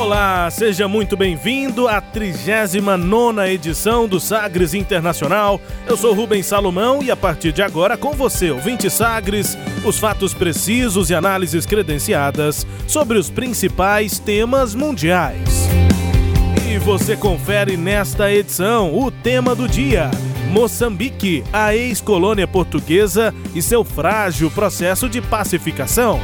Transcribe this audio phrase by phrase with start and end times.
[0.00, 5.60] Olá, seja muito bem-vindo à 39 edição do Sagres Internacional.
[5.86, 10.32] Eu sou Rubens Salomão e a partir de agora, com você, ouvinte Sagres, os fatos
[10.32, 15.68] precisos e análises credenciadas sobre os principais temas mundiais.
[16.66, 20.10] E você confere nesta edição o tema do dia.
[20.50, 26.18] Moçambique, a ex-colônia portuguesa e seu frágil processo de pacificação.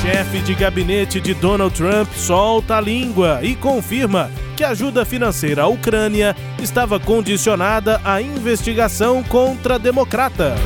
[0.00, 5.64] Chefe de gabinete de Donald Trump solta a língua e confirma que a ajuda financeira
[5.64, 10.58] à Ucrânia estava condicionada à investigação contra democratas.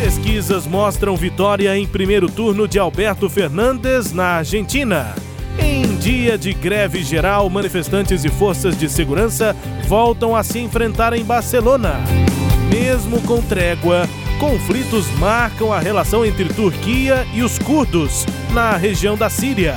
[0.00, 5.14] Pesquisas mostram vitória em primeiro turno de Alberto Fernandes na Argentina.
[5.58, 9.54] Em dia de greve geral, manifestantes e forças de segurança
[9.86, 12.00] voltam a se enfrentar em Barcelona.
[12.70, 14.08] Mesmo com trégua,
[14.42, 19.76] conflitos marcam a relação entre Turquia e os curdos na região da Síria.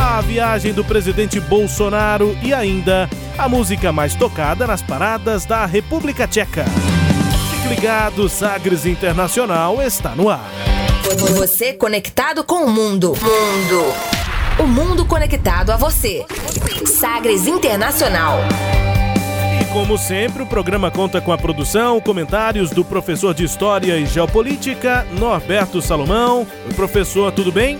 [0.00, 6.26] A viagem do presidente Bolsonaro e ainda a música mais tocada nas paradas da República
[6.26, 6.64] Tcheca.
[7.50, 10.50] Fique ligado, Sagres Internacional está no ar.
[11.36, 13.08] Você conectado com o mundo.
[13.08, 13.94] Mundo.
[14.58, 16.24] O mundo conectado a você.
[16.86, 18.38] Sagres Internacional.
[19.60, 24.06] E como sempre, o programa conta com a produção, comentários do professor de História e
[24.06, 26.46] Geopolítica, Norberto Salomão.
[26.74, 27.78] Professor, tudo bem?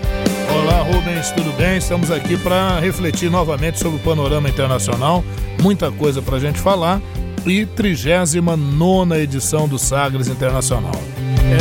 [0.51, 1.77] Olá, Rubens, tudo bem?
[1.77, 5.23] Estamos aqui para refletir novamente sobre o panorama internacional.
[5.61, 7.01] Muita coisa para a gente falar.
[7.45, 10.95] E 39 edição do Sagres Internacional.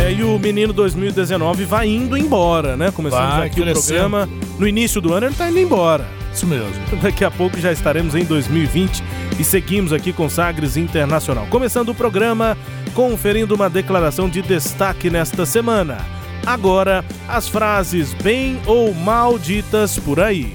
[0.01, 2.93] É, e o menino 2019 vai indo embora, né?
[2.93, 3.99] Começamos Vai aqui o crescendo.
[4.11, 4.29] programa.
[4.59, 6.07] No início do ano ele tá indo embora.
[6.33, 6.73] Isso mesmo.
[7.03, 9.03] Daqui a pouco já estaremos em 2020
[9.39, 11.47] e seguimos aqui com Sagres Internacional.
[11.51, 12.57] Começando o programa,
[12.95, 15.99] conferindo uma declaração de destaque nesta semana.
[16.45, 20.53] Agora, as frases bem ou mal ditas por aí.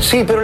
[0.00, 0.40] Sì, però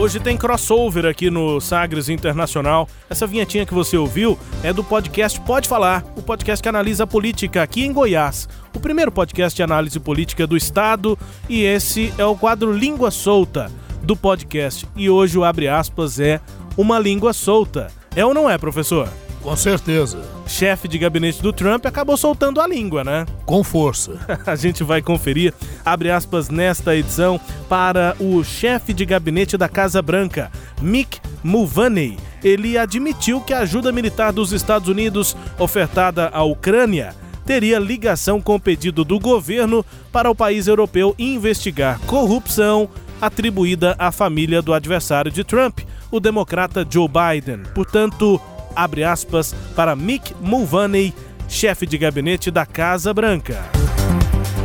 [0.00, 2.88] Hoje tem crossover aqui no Sagres Internacional.
[3.10, 7.06] Essa vinhetinha que você ouviu é do podcast Pode Falar, o podcast que analisa a
[7.06, 8.48] política aqui em Goiás.
[8.74, 11.18] O primeiro podcast de análise política do estado
[11.50, 13.70] e esse é o quadro Língua Solta
[14.02, 14.88] do podcast.
[14.96, 16.40] E hoje o abre aspas é
[16.78, 17.88] uma língua solta.
[18.16, 19.06] É ou não é, professor?
[19.42, 20.22] Com certeza.
[20.46, 23.24] Chefe de gabinete do Trump acabou soltando a língua, né?
[23.46, 24.18] Com força.
[24.46, 30.02] A gente vai conferir, abre aspas, nesta edição para o chefe de gabinete da Casa
[30.02, 32.18] Branca, Mick Mulvaney.
[32.44, 37.14] Ele admitiu que a ajuda militar dos Estados Unidos ofertada à Ucrânia
[37.44, 42.88] teria ligação com o pedido do governo para o país europeu investigar corrupção
[43.20, 45.80] atribuída à família do adversário de Trump,
[46.10, 47.62] o democrata Joe Biden.
[47.74, 48.40] Portanto,
[48.76, 51.12] abre aspas para Mick Mulvaney,
[51.48, 53.68] chefe de gabinete da Casa Branca.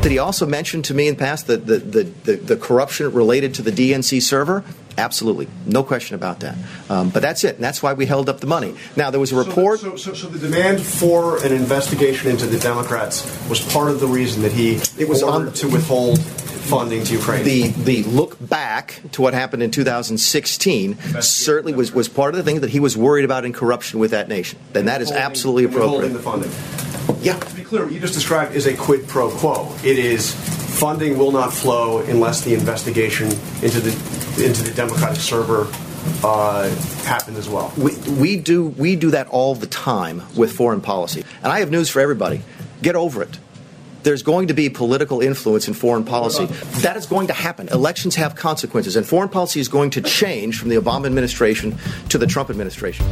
[0.02, 3.12] Did he also mentioned to me in the past that the, the, the, the corruption
[3.12, 4.64] related to the DNC server?
[5.00, 5.48] Absolutely.
[5.66, 6.56] No question about that.
[6.90, 7.56] Um, but that's it.
[7.56, 8.76] And that's why we held up the money.
[8.96, 9.80] Now, there was a report.
[9.80, 14.08] So, so, so the demand for an investigation into the Democrats was part of the
[14.08, 16.20] reason that he It was ordered on- to withhold
[16.66, 17.44] funding to Ukraine.
[17.44, 22.44] the the look back to what happened in 2016 certainly was, was part of the
[22.44, 24.60] thing that he was worried about in corruption with that nation.
[24.74, 26.10] And that is absolutely appropriate.
[26.10, 26.52] the funding.
[27.22, 27.38] Yeah.
[27.38, 29.74] To be clear, what you just described is a quid pro quo.
[29.84, 33.28] It is funding will not flow unless the investigation
[33.62, 33.92] into the
[34.46, 35.68] into the Democratic server
[36.24, 36.70] uh,
[37.04, 37.74] happened as well.
[37.78, 41.24] We, we do we do that all the time with foreign policy.
[41.44, 42.42] And I have news for everybody.
[42.82, 43.40] Get over it.
[44.06, 46.46] There's going to be political influence in foreign policy.
[46.84, 47.68] That is going to happen.
[47.70, 51.76] Elections have consequences, and foreign policy is going to change from the Obama administration
[52.10, 53.04] to the Trump administration.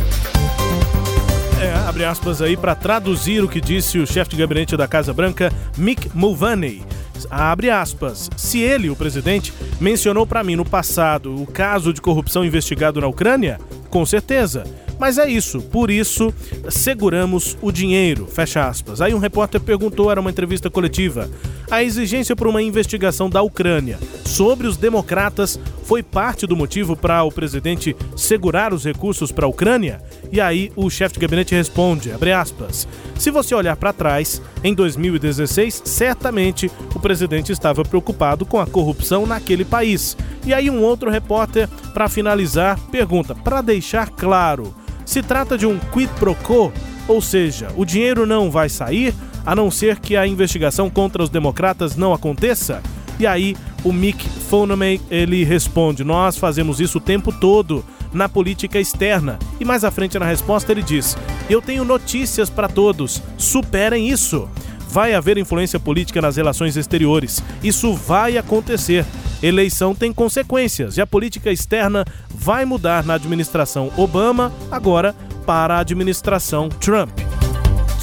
[1.60, 5.12] É, abre aspas aí para traduzir o que disse o chefe de gabinete da Casa
[5.12, 6.84] Branca, Mick Mulvaney.
[7.28, 8.30] Abre aspas.
[8.38, 9.52] Se ele, o presidente,
[9.82, 13.60] mencionou para mim no passado o caso de corrupção investigado na Ucrânia,
[13.90, 14.64] com certeza.
[15.04, 16.34] Mas é isso, por isso
[16.70, 18.26] seguramos o dinheiro.
[18.26, 19.02] Fecha aspas.
[19.02, 21.30] Aí um repórter perguntou, era uma entrevista coletiva.
[21.70, 27.22] A exigência por uma investigação da Ucrânia sobre os democratas foi parte do motivo para
[27.22, 30.02] o presidente segurar os recursos para a Ucrânia?
[30.32, 32.88] E aí o chefe de gabinete responde, aspas,
[33.20, 39.26] se você olhar para trás, em 2016, certamente o presidente estava preocupado com a corrupção
[39.26, 40.16] naquele país.
[40.46, 44.74] E aí um outro repórter, para finalizar, pergunta, para deixar claro,
[45.06, 46.72] se trata de um quid pro quo,
[47.08, 49.14] ou seja, o dinheiro não vai sair,
[49.46, 52.82] a não ser que a investigação contra os democratas não aconteça?
[53.20, 57.84] E aí o Mick Fonomey ele responde: Nós fazemos isso o tempo todo
[58.14, 59.38] na política externa.
[59.60, 61.18] E mais à frente na resposta ele diz:
[61.50, 64.48] Eu tenho notícias para todos, superem isso.
[64.90, 67.44] Vai haver influência política nas relações exteriores.
[67.64, 69.06] Isso vai acontecer.
[69.44, 75.14] Eleição tem consequências e a política externa vai mudar na administração Obama, agora
[75.46, 77.12] para a administração Trump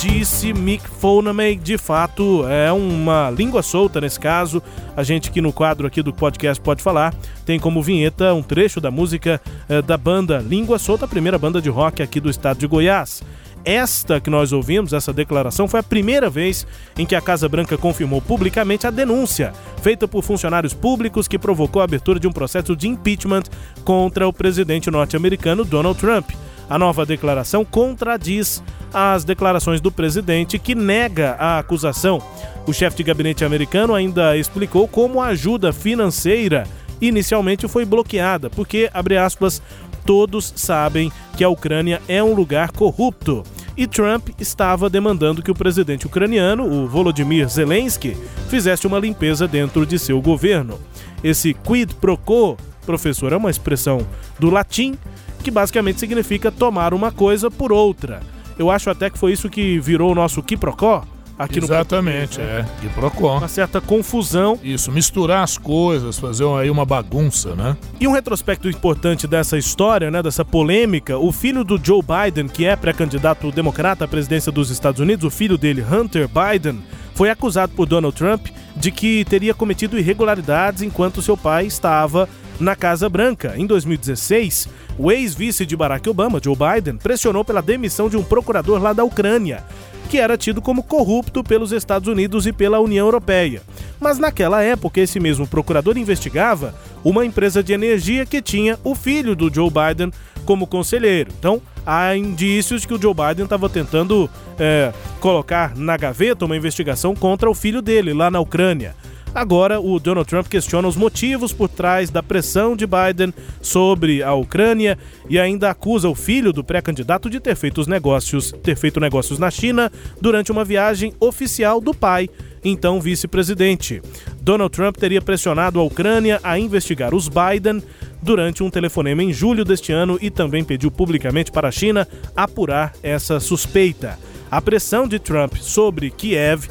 [0.01, 4.63] disse Mick Fonomey, de fato é uma língua solta nesse caso.
[4.97, 7.15] A gente que no quadro aqui do podcast pode falar,
[7.45, 9.39] tem como vinheta um trecho da música
[9.69, 13.23] eh, da banda Língua Solta, a primeira banda de rock aqui do estado de Goiás.
[13.65, 16.67] Esta que nós ouvimos, essa declaração, foi a primeira vez
[16.97, 19.53] em que a Casa Branca confirmou publicamente a denúncia
[19.83, 23.45] feita por funcionários públicos que provocou a abertura de um processo de impeachment
[23.85, 26.31] contra o presidente norte-americano Donald Trump.
[26.69, 28.63] A nova declaração contradiz
[28.95, 32.23] as declarações do presidente que nega a acusação.
[32.67, 36.65] O chefe de gabinete americano ainda explicou como a ajuda financeira
[37.01, 39.63] inicialmente foi bloqueada, porque, abre aspas,
[40.05, 43.43] todos sabem que a Ucrânia é um lugar corrupto.
[43.77, 48.17] E Trump estava demandando que o presidente ucraniano, o Volodymyr Zelensky,
[48.49, 50.79] fizesse uma limpeza dentro de seu governo.
[51.23, 54.07] Esse quid pro quo, professor, é uma expressão
[54.39, 54.99] do latim
[55.43, 58.21] que basicamente significa tomar uma coisa por outra.
[58.59, 61.05] Eu acho até que foi isso que virou o nosso quiprocó
[61.41, 62.81] aqui Exatamente, no Exatamente, é.
[62.83, 63.39] Quiprocó.
[63.39, 64.59] Uma certa confusão.
[64.63, 67.77] Isso, misturar as coisas, fazer aí uma bagunça, né?
[67.99, 72.67] E um retrospecto importante dessa história, né, dessa polêmica, o filho do Joe Biden, que
[72.67, 76.83] é pré-candidato democrata à presidência dos Estados Unidos, o filho dele, Hunter Biden,
[77.15, 78.47] foi acusado por Donald Trump
[78.77, 82.29] de que teria cometido irregularidades enquanto seu pai estava
[82.59, 83.55] na Casa Branca.
[83.57, 88.81] Em 2016, o ex-vice de Barack Obama, Joe Biden, pressionou pela demissão de um procurador
[88.81, 89.65] lá da Ucrânia,
[90.11, 93.63] que era tido como corrupto pelos Estados Unidos e pela União Europeia.
[94.01, 96.75] Mas naquela época, esse mesmo procurador investigava
[97.05, 100.13] uma empresa de energia que tinha o filho do Joe Biden
[100.45, 101.31] como conselheiro.
[101.39, 104.29] Então, há indícios que o Joe Biden estava tentando
[104.59, 108.97] é, colocar na gaveta uma investigação contra o filho dele lá na Ucrânia.
[109.35, 113.33] Agora, o Donald Trump questiona os motivos por trás da pressão de Biden
[113.63, 114.99] sobre a Ucrânia
[115.29, 119.39] e ainda acusa o filho do pré-candidato de ter feito os negócios, ter feito negócios
[119.39, 119.91] na China
[120.21, 122.29] durante uma viagem oficial do pai,
[122.65, 124.03] então vice-presidente.
[124.43, 127.83] Donald Trump teria pressionado a Ucrânia a investigar os Biden
[128.21, 132.95] durante um telefonema em julho deste ano e também pediu publicamente para a China apurar
[133.01, 134.19] essa suspeita.
[134.51, 136.69] A pressão de Trump sobre Kiev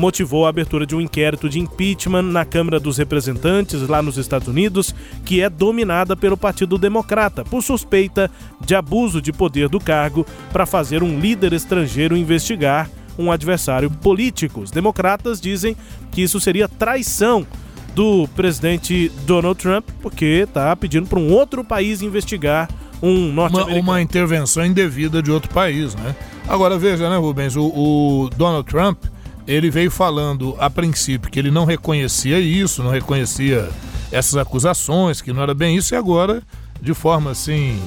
[0.00, 4.48] motivou a abertura de um inquérito de impeachment na Câmara dos Representantes, lá nos Estados
[4.48, 4.94] Unidos,
[5.26, 8.30] que é dominada pelo Partido Democrata, por suspeita
[8.64, 14.62] de abuso de poder do cargo para fazer um líder estrangeiro investigar um adversário político.
[14.62, 15.76] Os democratas dizem
[16.10, 17.46] que isso seria traição
[17.94, 22.70] do presidente Donald Trump, porque está pedindo para um outro país investigar
[23.02, 23.82] um norte-americano.
[23.82, 26.14] Uma, uma, intervenção indevida de outro país, né?
[26.48, 29.04] Agora veja, né, Rubens, o, o Donald Trump
[29.50, 33.68] ele veio falando a princípio que ele não reconhecia isso, não reconhecia
[34.12, 36.40] essas acusações, que não era bem isso, e agora,
[36.80, 37.80] de forma assim,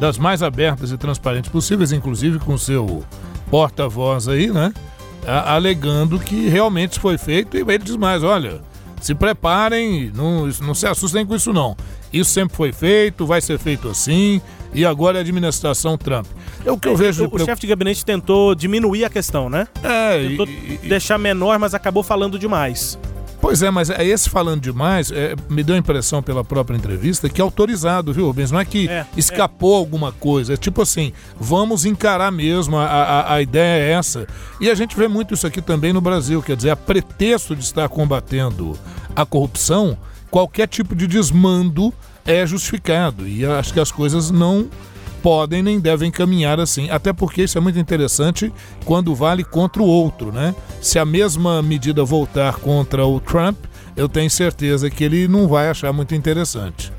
[0.00, 3.04] das mais abertas e transparentes possíveis, inclusive com seu
[3.48, 4.74] porta-voz aí, né?
[5.44, 8.60] alegando que realmente foi feito, e ele diz mais: olha,
[9.00, 11.76] se preparem, não, não se assustem com isso não.
[12.12, 14.40] Isso sempre foi feito, vai ser feito assim,
[14.72, 16.26] e agora é a administração Trump.
[16.64, 17.26] É o que eu é, vejo.
[17.26, 19.66] O, o chefe de gabinete tentou diminuir a questão, né?
[19.82, 20.28] É.
[20.28, 22.98] Tentou e, deixar menor, mas acabou falando demais.
[23.40, 27.28] Pois é, mas é esse falando demais, é, me deu a impressão pela própria entrevista
[27.28, 28.50] que é autorizado, viu, Rubens?
[28.50, 29.78] Não é que é, escapou é.
[29.78, 30.54] alguma coisa.
[30.54, 34.26] É tipo assim, vamos encarar mesmo, a, a, a, ideia é essa.
[34.60, 37.62] E a gente vê muito isso aqui também no Brasil, quer dizer, a pretexto de
[37.62, 38.76] estar combatendo
[39.14, 39.96] a corrupção,
[40.30, 41.92] qualquer tipo de desmando
[42.26, 43.26] é justificado.
[43.26, 44.68] E acho que as coisas não
[45.22, 46.90] podem nem devem caminhar assim.
[46.90, 48.52] Até porque isso é muito interessante
[48.84, 50.54] quando vale contra o outro, né?
[50.80, 53.56] Se a mesma medida voltar contra o Trump,
[53.96, 56.92] eu tenho certeza que ele não vai achar muito interessante.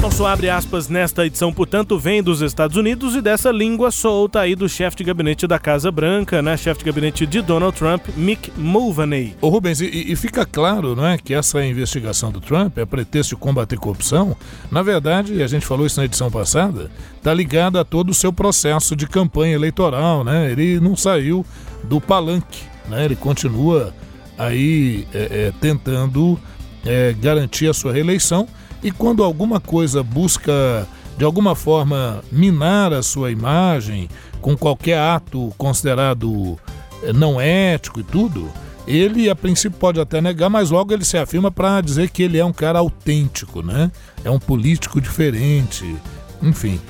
[0.00, 4.54] Nosso abre aspas nesta edição, portanto, vem dos Estados Unidos e dessa língua solta aí
[4.54, 6.56] do chefe de gabinete da Casa Branca, né?
[6.56, 9.34] Chefe de gabinete de Donald Trump, Mick Mulvaney.
[9.40, 13.34] Ô Rubens, e, e, fica claro, não é, que essa investigação do Trump é pretexto
[13.34, 14.36] de combater corrupção.
[14.70, 18.32] Na verdade, a gente falou isso na edição passada, tá ligada a todo o seu
[18.32, 20.52] processo de campanha eleitoral, né?
[20.52, 21.44] Ele não saiu
[21.82, 23.04] do palanque, né?
[23.04, 23.92] Ele continua
[24.38, 26.38] aí é, é, tentando
[26.86, 28.46] é, garantir a sua reeleição
[28.82, 34.08] e quando alguma coisa busca de alguma forma minar a sua imagem
[34.40, 36.56] com qualquer ato considerado
[37.02, 38.48] eh, não ético e tudo,
[38.86, 42.38] ele a princípio pode até negar, mas logo ele se afirma para dizer que ele
[42.38, 43.90] é um cara autêntico, né?
[44.24, 45.96] É um político diferente,
[46.40, 46.80] enfim.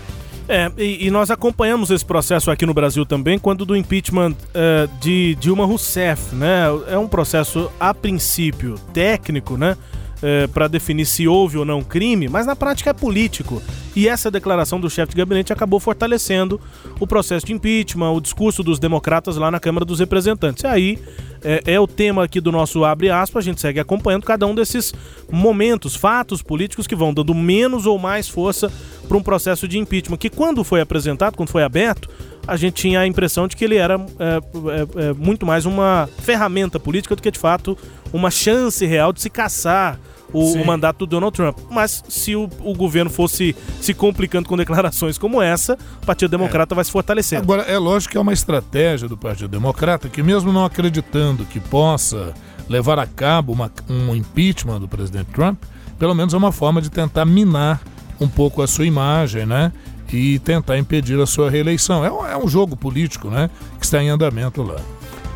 [0.49, 4.89] É, e, e nós acompanhamos esse processo aqui no Brasil também, quando do impeachment uh,
[4.99, 6.65] de Dilma Rousseff, né?
[6.87, 9.77] É um processo a princípio técnico, né?
[10.23, 13.63] É, para definir se houve ou não crime, mas na prática é político.
[13.95, 16.61] E essa declaração do chefe de gabinete acabou fortalecendo
[17.01, 20.63] o processo de impeachment, o discurso dos democratas lá na Câmara dos Representantes.
[20.63, 20.99] E aí
[21.43, 24.55] é, é o tema aqui do nosso abre aspas, a gente segue acompanhando cada um
[24.55, 24.93] desses
[25.31, 28.73] momentos, fatos políticos que vão dando menos ou mais força
[29.07, 32.09] para um processo de impeachment, que quando foi apresentado, quando foi aberto,
[32.47, 36.81] a gente tinha a impressão de que ele era é, é, muito mais uma ferramenta
[36.81, 37.77] política do que de fato
[38.13, 39.99] uma chance real de se caçar
[40.33, 41.59] o, o, mandato do Donald Trump.
[41.71, 46.75] Mas se o, o, governo fosse se complicando com declarações como essa, o Partido Democrata
[46.75, 46.77] é.
[46.77, 47.43] vai se fortalecendo.
[47.43, 51.61] Agora, é lógico que é uma estratégia do Partido Democrata que, mesmo não acreditando que
[51.61, 52.35] possa
[52.69, 55.63] levar a cabo uma, um impeachment do presidente Trump,
[55.99, 57.81] pelo menos é uma forma de tentar minar
[58.21, 59.73] um pouco a sua imagem, né?
[60.13, 62.05] e tentar impedir a sua reeleição.
[62.05, 64.77] É um, é um jogo político né, que está em andamento lá.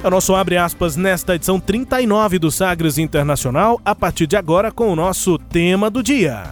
[0.02, 4.72] É o nosso abre aspas nesta edição 39 do Sagres Internacional, a partir de agora
[4.72, 6.42] com o nosso tema do dia.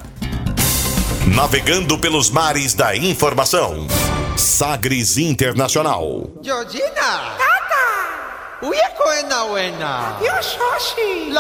[1.35, 3.88] Navegando pelos mares da informação.
[4.37, 6.30] Sagres Internacional.
[6.40, 7.35] Georgina!
[7.37, 8.62] Tata!
[8.62, 10.16] Uia coena buena!
[10.16, 11.30] Adiós, Xoxi!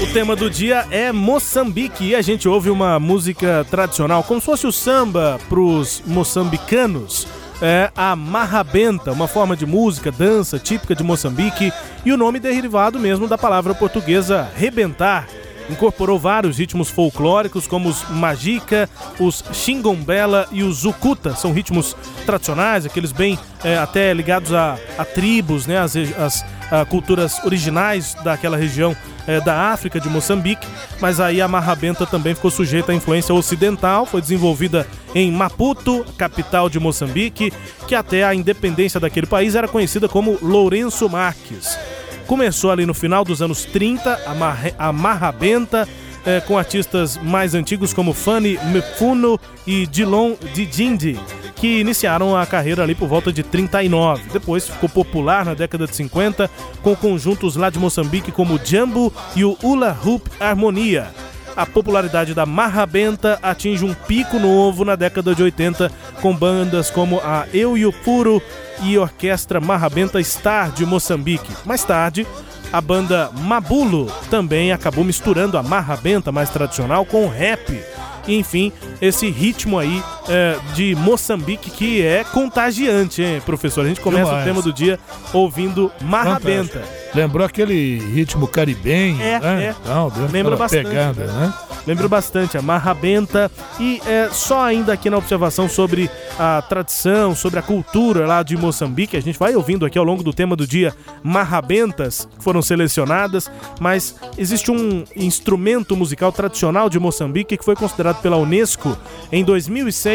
[0.00, 4.46] O tema do dia é Moçambique e a gente ouve uma música tradicional, como se
[4.46, 7.26] fosse o samba para os moçambicanos
[7.62, 11.72] é a marrabenta, uma forma de música, dança típica de Moçambique
[12.04, 15.26] e o nome derivado mesmo da palavra portuguesa rebentar.
[15.70, 21.34] Incorporou vários ritmos folclóricos como os magica, os xingombela e os zucuta.
[21.34, 26.84] São ritmos tradicionais, aqueles bem é, até ligados a, a tribos, né, as, as a,
[26.84, 28.94] culturas originais daquela região
[29.26, 30.66] é, da África, de Moçambique,
[31.00, 36.68] mas aí a marrabenta também ficou sujeita à influência ocidental, foi desenvolvida em Maputo, capital
[36.68, 37.52] de Moçambique,
[37.88, 41.78] que até a independência daquele país era conhecida como Lourenço Marques.
[42.26, 45.88] Começou ali no final dos anos 30, a, mar marrabenta,
[46.24, 51.18] é, com artistas mais antigos como Fanny Mfuno e Dilon Dijindi
[51.64, 54.24] que iniciaram a carreira ali por volta de 39.
[54.32, 56.50] Depois ficou popular na década de 50
[56.82, 61.08] com conjuntos lá de Moçambique como o Jambo e o Ula Hoop Harmonia.
[61.56, 65.90] A popularidade da Marrabenta atinge um pico novo na década de 80
[66.24, 68.40] com bandas como a Eu e o Puro
[68.82, 71.52] e Orquestra Marrabenta Star de Moçambique.
[71.66, 72.26] Mais tarde,
[72.72, 77.78] a banda Mabulo também acabou misturando a marrabenta mais tradicional com o rap
[78.26, 83.84] e enfim, esse ritmo aí é, de Moçambique que é contagiante, hein, professor?
[83.84, 84.42] A gente começa Demais.
[84.42, 84.98] o tema do dia
[85.32, 86.82] ouvindo Marrabenta.
[87.14, 89.64] Lembrou aquele ritmo caribenho, é, né?
[89.64, 89.74] É.
[89.88, 90.88] Não, Lembra bastante.
[90.88, 91.54] Pegada, né?
[91.86, 97.58] Lembro bastante a marrabenta e é, só ainda aqui na observação sobre a tradição, sobre
[97.58, 100.66] a cultura lá de Moçambique, a gente vai ouvindo aqui ao longo do tema do
[100.66, 103.50] dia marrabentas que foram selecionadas,
[103.80, 108.96] mas existe um instrumento musical tradicional de Moçambique que foi considerado pela Unesco
[109.30, 110.13] em 2006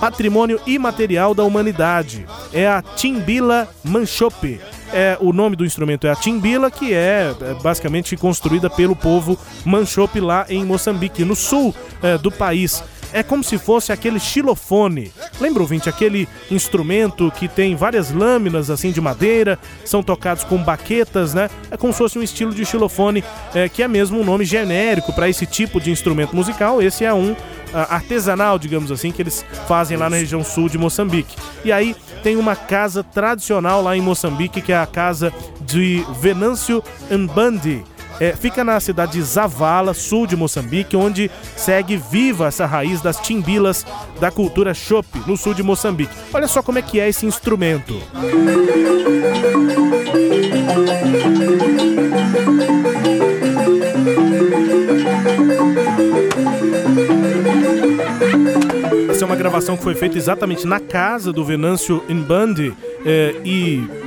[0.00, 2.26] Patrimônio Imaterial da Humanidade.
[2.52, 4.60] É a Timbila Manchope
[4.94, 9.36] é, o nome do instrumento é a timbila, que é, é basicamente construída pelo povo
[9.64, 12.82] Manchope lá em Moçambique, no sul é, do país.
[13.14, 15.12] É como se fosse aquele xilofone.
[15.40, 21.32] Lembra, ouvinte, aquele instrumento que tem várias lâminas assim de madeira, são tocados com baquetas,
[21.32, 21.48] né?
[21.70, 23.22] É como se fosse um estilo de xilofone,
[23.54, 26.82] é, que é mesmo um nome genérico para esse tipo de instrumento musical.
[26.82, 27.36] Esse é um
[27.72, 31.36] artesanal, digamos assim, que eles fazem lá na região sul de Moçambique.
[31.64, 31.94] E aí
[32.24, 37.84] tem uma casa tradicional lá em Moçambique, que é a casa de Venâncio Mbandi
[38.20, 43.18] é, fica na cidade de Zavala, sul de Moçambique, onde segue viva essa raiz das
[43.18, 43.86] timbilas
[44.20, 46.14] da cultura chope, no sul de Moçambique.
[46.32, 47.94] Olha só como é que é esse instrumento.
[59.10, 64.03] Essa é uma gravação que foi feita exatamente na casa do Venâncio Nbandi é, e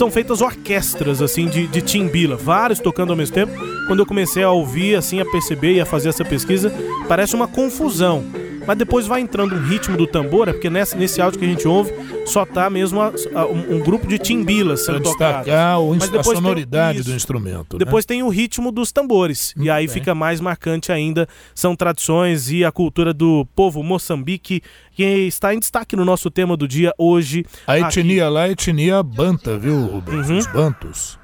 [0.00, 3.52] são feitas orquestras, assim, de, de timbila, vários tocando ao mesmo tempo.
[3.86, 6.72] Quando eu comecei a ouvir, assim, a perceber e a fazer essa pesquisa,
[7.06, 8.24] parece uma confusão
[8.66, 11.48] mas depois vai entrando um ritmo do tambor, é porque nesse, nesse áudio que a
[11.48, 11.92] gente ouve,
[12.30, 15.50] só tá mesmo a, a, um, um, grupo de timbilas sendo tocado.
[15.98, 17.76] Mas a sonoridade do instrumento.
[17.76, 17.84] Né?
[17.84, 19.52] Depois tem o ritmo dos tambores.
[19.56, 19.94] Muito e aí bem.
[19.94, 21.28] fica mais marcante ainda.
[21.54, 26.56] São tradições e a cultura do povo Moçambique, que está em destaque no nosso tema
[26.56, 27.44] do dia hoje.
[27.66, 28.34] A etnia aqui.
[28.34, 30.28] lá é etnia banta, viu, Rubens?
[30.28, 30.38] Uhum.
[30.38, 31.20] Os bantos.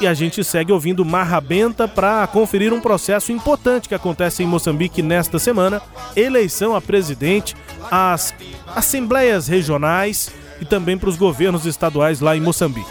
[0.00, 4.46] E a gente segue ouvindo Marra Benta para conferir um processo importante que acontece em
[4.46, 5.82] Moçambique nesta semana:
[6.14, 7.56] eleição a presidente,
[7.90, 8.34] as
[8.74, 10.17] assembleias regionais
[10.60, 12.88] e também para os governos estaduais lá em Moçambique.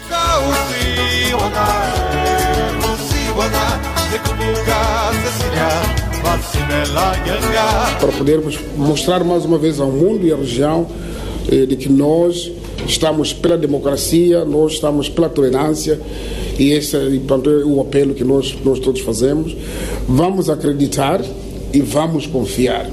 [8.00, 10.86] Para podermos mostrar mais uma vez ao mundo e à região
[11.50, 12.50] eh, de que nós
[12.86, 16.00] estamos pela democracia, nós estamos pela tolerância
[16.58, 17.00] e esse é
[17.64, 19.56] o apelo que nós, nós todos fazemos.
[20.08, 21.22] Vamos acreditar
[21.72, 22.90] e vamos confiar.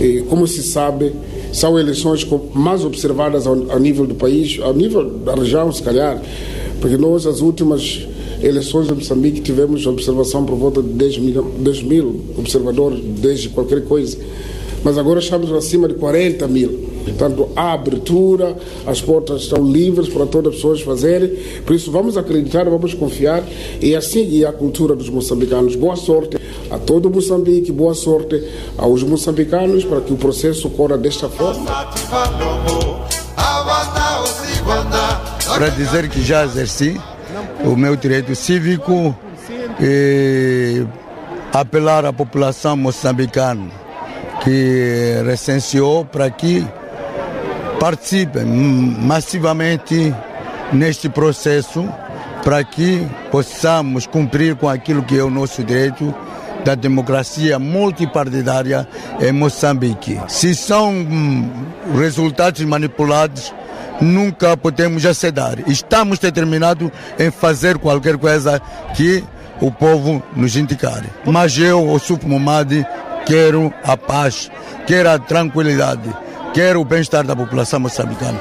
[0.00, 1.12] E, como se sabe,
[1.54, 6.20] são eleições mais observadas ao, nível do país, ao nível da região, se calhar,
[6.80, 8.08] porque nós, as últimas
[8.42, 13.84] eleições em Moçambique, tivemos observação por volta de 10 mil, 10 mil observadores, desde qualquer
[13.84, 14.18] coisa.
[14.84, 16.94] Mas agora estamos acima de 40 mil.
[17.04, 21.30] Portanto, há abertura, as portas estão livres para todas as pessoas fazerem.
[21.64, 23.42] Por isso, vamos acreditar, vamos confiar
[23.80, 25.74] e assim guiar a cultura dos moçambicanos.
[25.74, 26.38] Boa sorte
[26.70, 28.42] a todo Moçambique, boa sorte
[28.76, 31.64] aos moçambicanos para que o processo corra desta forma.
[35.46, 37.00] Para dizer que já exerci
[37.64, 39.14] o meu direito cívico
[39.80, 40.84] e
[41.52, 43.83] apelar à população moçambicana
[44.44, 46.64] que recenseou para que
[47.80, 50.14] participem massivamente
[50.72, 51.88] neste processo
[52.44, 56.14] para que possamos cumprir com aquilo que é o nosso direito
[56.62, 58.86] da democracia multipartidária
[59.20, 60.20] em Moçambique.
[60.28, 61.50] Se são hum,
[61.96, 63.52] resultados manipulados,
[64.00, 65.58] nunca podemos aceitar.
[65.66, 68.60] Estamos determinados em fazer qualquer coisa
[68.94, 69.24] que
[69.60, 71.04] o povo nos indicar.
[71.24, 72.84] Mas eu, o Suf Momadi,
[73.26, 74.50] quero a paz,
[74.86, 78.40] quero a tranquilidade quero o bem-estar da população moçambicana.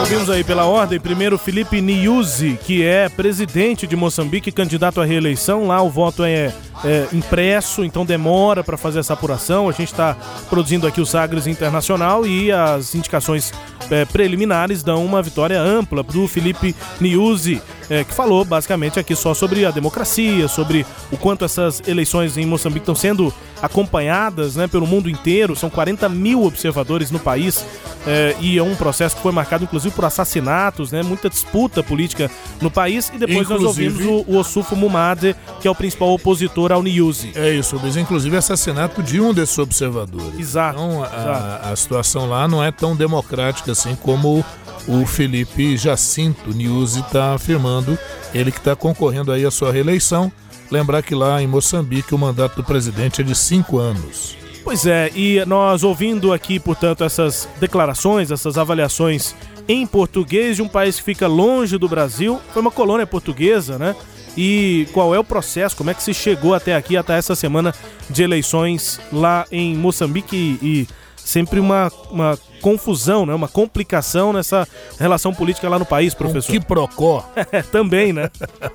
[0.00, 5.66] Ouvimos aí pela ordem, primeiro Felipe Niuzi, que é presidente de Moçambique, candidato à reeleição.
[5.66, 6.52] Lá o voto é,
[6.84, 9.68] é impresso, então demora para fazer essa apuração.
[9.68, 10.14] A gente está
[10.50, 13.50] produzindo aqui o Sagres Internacional e as indicações
[13.90, 19.34] é, preliminares dão uma vitória ampla do Felipe Niuzi é, que falou basicamente aqui só
[19.34, 24.86] sobre a democracia, sobre o quanto essas eleições em Moçambique estão sendo acompanhadas né, pelo
[24.86, 25.56] mundo inteiro.
[25.56, 27.66] São 40 mil observadores no país
[28.06, 32.30] é, e é um processo que foi marcado inclusive por assassinatos, né, muita disputa política
[32.60, 33.10] no país.
[33.12, 36.82] E depois inclusive, nós ouvimos o, o Osufo Mumade, que é o principal opositor ao
[36.82, 37.32] Niuzi.
[37.34, 40.38] É isso, mas inclusive assassinato de um desses observadores.
[40.38, 40.78] Exato.
[40.78, 41.68] Então a, exato.
[41.72, 44.44] a situação lá não é tão democrática assim como
[44.86, 47.98] o Felipe Jacinto Niuzi está afirmando,
[48.34, 50.32] ele que está concorrendo aí à sua reeleição.
[50.70, 54.36] Lembrar que lá em Moçambique o mandato do presidente é de cinco anos.
[54.62, 59.34] Pois é, e nós ouvindo aqui, portanto, essas declarações, essas avaliações
[59.66, 63.96] em português de um país que fica longe do Brasil, foi uma colônia portuguesa, né?
[64.36, 67.74] E qual é o processo, como é que se chegou até aqui, até essa semana
[68.08, 70.86] de eleições lá em Moçambique e
[71.30, 73.34] sempre uma, uma confusão, né?
[73.34, 74.66] uma complicação nessa
[74.98, 76.50] relação política lá no país, professor.
[76.50, 77.28] Um que procó.
[77.72, 78.30] Também, né?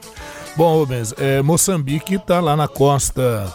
[0.55, 3.53] Bom, Rubens, é, Moçambique está lá na costa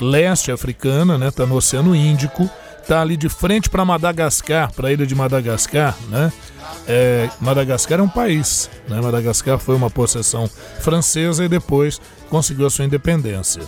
[0.00, 1.30] leste africana, né?
[1.30, 2.50] Tá no Oceano Índico,
[2.88, 6.32] tá ali de frente para Madagascar, para a ilha de Madagascar, né?
[6.86, 8.70] é, Madagascar é um país.
[8.88, 9.00] Né?
[9.00, 10.48] Madagascar foi uma possessão
[10.80, 13.62] francesa e depois conseguiu a sua independência.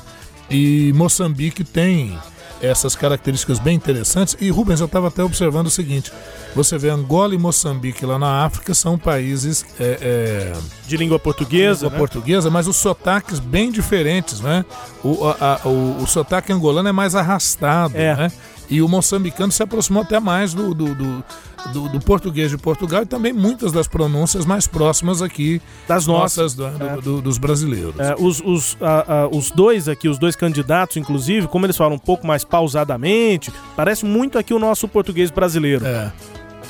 [0.50, 2.18] E Moçambique tem
[2.62, 4.36] essas características bem interessantes.
[4.40, 6.12] E Rubens, eu estava até observando o seguinte:
[6.54, 10.52] você vê Angola e Moçambique lá na África são países é, é,
[10.86, 11.98] de língua portuguesa, língua né?
[11.98, 14.64] portuguesa, mas os sotaques bem diferentes, né?
[15.02, 18.14] O, a, a, o, o sotaque angolano é mais arrastado, É.
[18.16, 18.32] né?
[18.72, 21.24] E o moçambicano se aproximou até mais do, do, do,
[21.74, 26.54] do- do português de Portugal e também muitas das pronúncias mais próximas aqui Das nossas.
[26.54, 26.96] do- do- É.
[27.00, 27.98] do- dos brasileiros.
[28.00, 31.96] É, os, os, a- a- os dois aqui, os dois candidatos, inclusive, como eles falam
[31.96, 35.84] um pouco mais pausadamente, parece muito aqui o nosso português brasileiro.
[35.86, 36.10] É,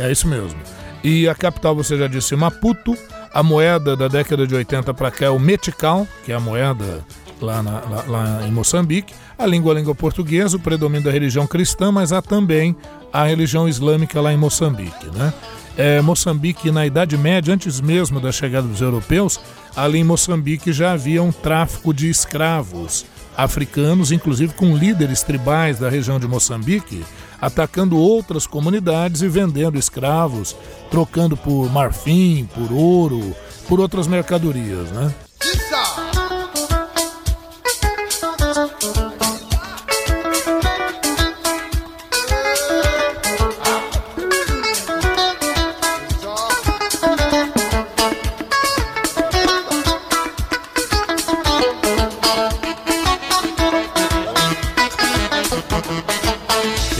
[0.01, 0.59] é isso mesmo.
[1.05, 2.97] E a capital, você já disse, Maputo.
[3.35, 7.03] A moeda da década de 80 para cá é o metical, que é a moeda
[7.41, 9.15] lá, na- lá- lá em Moçambique.
[9.43, 12.77] A língua é a língua portuguesa, o predomínio da religião cristã, mas há também
[13.13, 15.07] a religião islâmica lá em Moçambique.
[15.13, 15.35] Né?
[15.77, 19.41] É, Moçambique, na Idade Média, antes mesmo da chegada dos europeus,
[19.75, 23.05] ali em Moçambique já havia um tráfico de escravos
[23.37, 27.05] africanos, inclusive com líderes tribais da região de Moçambique,
[27.41, 30.55] atacando outras comunidades e vendendo escravos,
[30.89, 33.35] trocando por marfim, por ouro,
[33.69, 35.13] por outras mercadorias, né?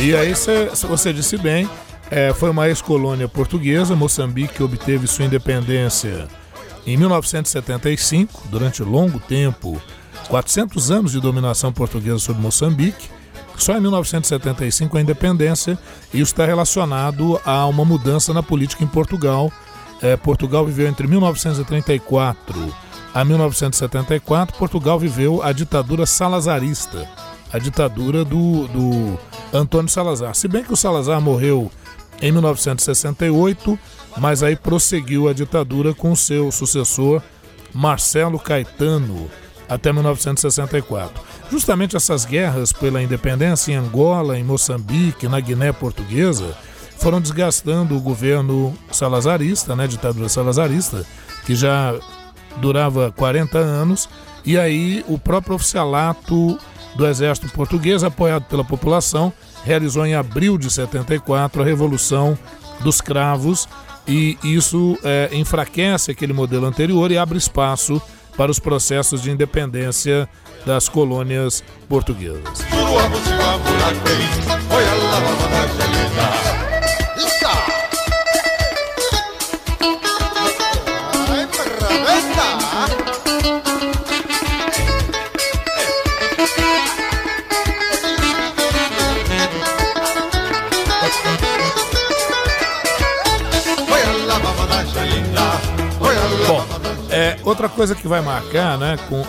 [0.03, 1.69] E aí cê- cê- você disse bem,
[2.11, 6.27] é, foi uma ex-colônia portuguesa, Moçambique obteve sua independência
[6.85, 9.81] em 1975, durante longo tempo,
[10.29, 13.09] 400 anos de dominação portuguesa sobre Moçambique.
[13.57, 15.79] Só em 1975 a independência,
[16.13, 19.53] e isso está relacionado a uma mudança na política em Portugal.
[20.01, 22.75] É, Portugal viveu entre 1934
[23.15, 27.07] a 1974, Portugal viveu a ditadura salazarista,
[27.53, 29.19] a ditadura do, do
[29.53, 30.35] Antônio Salazar.
[30.35, 31.71] Se bem que o Salazar morreu
[32.21, 33.79] em 1968,
[34.17, 37.23] mas aí prosseguiu a ditadura com seu sucessor
[37.75, 39.31] Marcelo Caetano
[39.69, 41.23] até 1964.
[41.51, 46.55] Justamente essas guerras pela independência em Angola, em Moçambique, na Guiné Portuguesa,
[46.99, 51.05] foram desgastando o governo salazarista, né, ditadura salazarista,
[51.45, 51.95] que já
[52.59, 54.09] durava 40 anos,
[54.45, 56.59] e aí o próprio oficialato
[56.95, 59.33] do exército português, apoiado pela população,
[59.65, 62.39] realizou em abril de 74 a Revolução
[62.81, 63.69] dos Cravos,
[64.07, 68.03] e isso é, enfraquece aquele modelo anterior e abre espaço
[68.37, 70.29] para os processos de independência
[70.67, 72.65] das colônias portuguesas.
[97.23, 99.23] É, outra coisa que vai marcar, né, com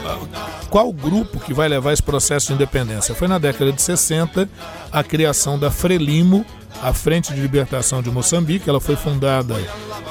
[0.67, 3.13] qual grupo que vai levar esse processo de independência?
[3.13, 4.49] Foi na década de 60
[4.91, 6.43] a criação da Frelimo,
[6.81, 8.67] a Frente de Libertação de Moçambique.
[8.67, 9.55] Ela foi fundada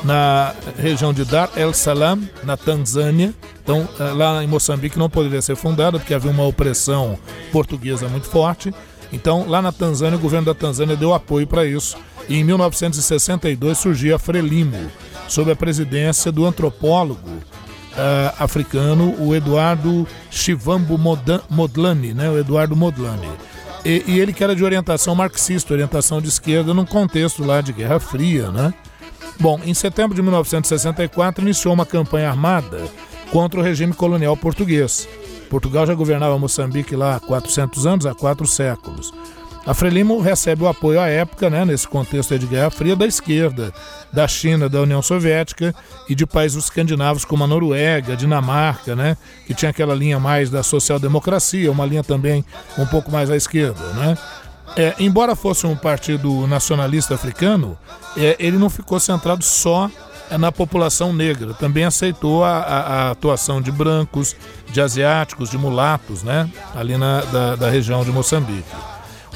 [0.04, 3.34] na região de Dar el Salam, na Tanzânia.
[3.64, 7.18] Então, eh, lá em Moçambique não poderia ser fundada porque havia uma opressão
[7.50, 8.72] portuguesa muito forte.
[9.12, 11.96] Então, lá na Tanzânia, o governo da Tanzânia deu apoio para isso.
[12.28, 14.90] E em 1962 surgia a Frelimo,
[15.26, 17.42] sob a presidência do antropólogo
[17.96, 20.98] ah, africano, o Eduardo Chivambo
[21.50, 22.30] Modlani, né?
[22.30, 23.28] O Eduardo Modlani.
[23.84, 27.72] E, e ele que era de orientação marxista, orientação de esquerda, num contexto lá de
[27.72, 28.72] Guerra Fria, né?
[29.40, 32.82] Bom, em setembro de 1964 iniciou uma campanha armada
[33.30, 35.08] contra o regime colonial português.
[35.50, 39.12] Portugal já governava Moçambique lá há 400 anos, há quatro séculos.
[39.64, 43.72] A Frelimo recebe o apoio à época, né, nesse contexto de Guerra Fria, da esquerda,
[44.12, 45.72] da China, da União Soviética
[46.08, 50.50] e de países escandinavos como a Noruega, a Dinamarca, né, que tinha aquela linha mais
[50.50, 52.44] da social-democracia, uma linha também
[52.76, 53.84] um pouco mais à esquerda.
[53.94, 54.18] Né.
[54.76, 57.78] É, embora fosse um partido nacionalista africano,
[58.16, 59.88] é, ele não ficou centrado só
[60.40, 64.34] na população negra, também aceitou a, a- a atuação de brancos,
[64.72, 68.64] de asiáticos, de mulatos, né, ali na, da, da região de Moçambique.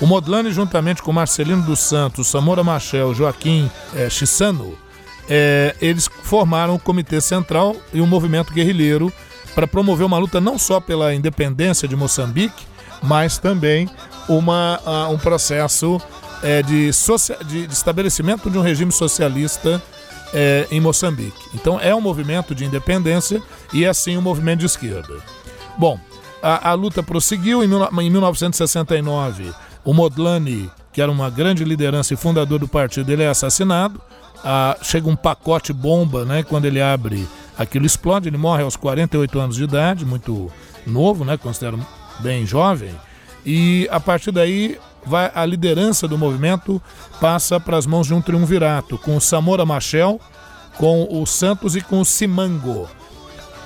[0.00, 4.76] O Modlani, juntamente com Marcelino dos Santos, Samora Machel, Joaquim eh, Chissano,
[5.28, 9.10] eh, eles formaram o Comitê Central e um movimento guerrilheiro
[9.54, 12.66] para promover uma luta não só pela independência de Moçambique,
[13.02, 13.88] mas também
[14.28, 14.78] uma,
[15.10, 15.98] um processo
[16.42, 16.90] eh, de,
[17.48, 19.82] de- de estabelecimento de um regime socialista
[20.34, 21.38] é, em Moçambique.
[21.54, 23.40] Então é um movimento de independência
[23.72, 25.14] e é sim um movimento de esquerda.
[25.78, 25.98] Bom,
[26.42, 27.68] a, a luta prosseguiu em,
[28.02, 29.54] em 1969.
[29.86, 34.00] O Modlani, que era uma grande liderança e fundador do partido, ele é assassinado.
[34.44, 36.42] Ah, chega um pacote bomba, né?
[36.42, 38.28] Quando ele abre, aquilo explode.
[38.28, 40.50] Ele morre aos 48 anos de idade, muito
[40.84, 41.36] novo, né?
[41.36, 41.78] Considero
[42.18, 42.92] bem jovem.
[43.44, 46.82] E a partir daí, vai, a liderança do movimento
[47.20, 50.20] passa para as mãos de um triunvirato, com o Samora Machel,
[50.76, 52.88] com o Santos e com o Simango.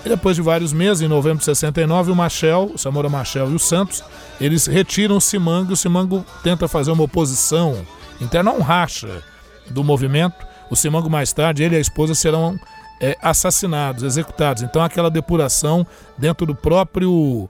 [0.05, 3.55] E depois de vários meses, em novembro de 69, o Machel, o Samora Machel e
[3.55, 4.03] o Santos,
[4.41, 7.87] eles retiram o Simango e o Simango tenta fazer uma oposição
[8.21, 9.23] interna, um racha
[9.69, 10.47] do movimento.
[10.71, 12.59] O Simango, mais tarde, ele e a esposa serão
[13.01, 14.63] é, assassinados, executados.
[14.63, 15.87] Então, aquela depuração
[16.17, 17.49] dentro do próprio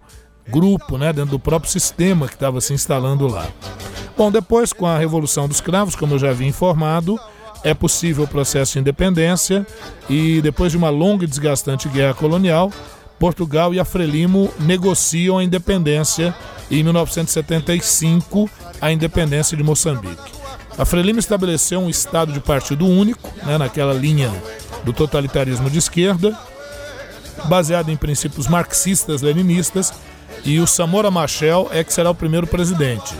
[0.48, 3.46] grupo, né, dentro do próprio sistema que estava se instalando lá.
[4.16, 7.18] Bom, depois, com a Revolução dos Cravos, como eu já havia informado,
[7.62, 9.66] é possível o processo de independência
[10.08, 12.72] e depois de uma longa e desgastante guerra colonial,
[13.18, 16.34] Portugal e a Frelimo negociam a independência
[16.70, 18.48] e em 1975
[18.80, 20.32] a independência de Moçambique.
[20.78, 24.32] A Frelimo estabeleceu um estado de partido único, né, naquela linha
[24.84, 26.36] do totalitarismo de esquerda,
[27.44, 29.92] baseado em princípios marxistas-leninistas,
[30.44, 33.14] e o Samora Machel é que será o primeiro presidente.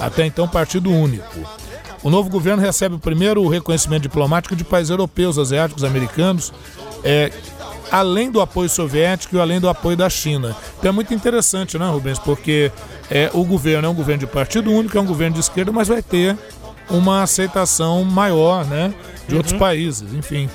[0.00, 1.40] Até então, partido único.
[2.04, 6.52] O novo governo recebe o primeiro reconhecimento diplomático de países europeus, asiáticos, americanos,
[7.02, 7.32] é,
[7.90, 10.54] além do apoio soviético e além do apoio da China.
[10.78, 12.18] Então é muito interessante, né, Rubens?
[12.18, 12.70] Porque
[13.10, 15.88] é, o governo é um governo de partido único, é um governo de esquerda, mas
[15.88, 16.36] vai ter
[16.90, 18.92] uma aceitação maior né,
[19.26, 20.50] de outros países, enfim.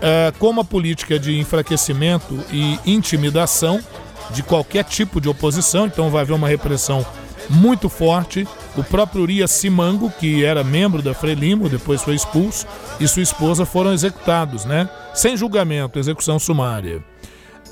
[0.00, 3.80] É, como a política de enfraquecimento e intimidação
[4.30, 7.06] de qualquer tipo de oposição, então vai haver uma repressão
[7.48, 8.46] muito forte.
[8.76, 12.66] O próprio Urias Simango, que era membro da Frelimo, depois foi expulso,
[12.98, 14.88] e sua esposa foram executados, né?
[15.14, 17.02] Sem julgamento, execução sumária.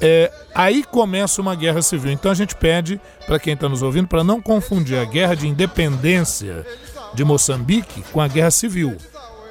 [0.00, 2.11] É, aí começa uma guerra civil.
[2.11, 5.46] Então a gente pede para quem está nos ouvindo para não confundir a guerra de
[5.46, 6.64] independência
[7.12, 8.96] de Moçambique com a guerra civil.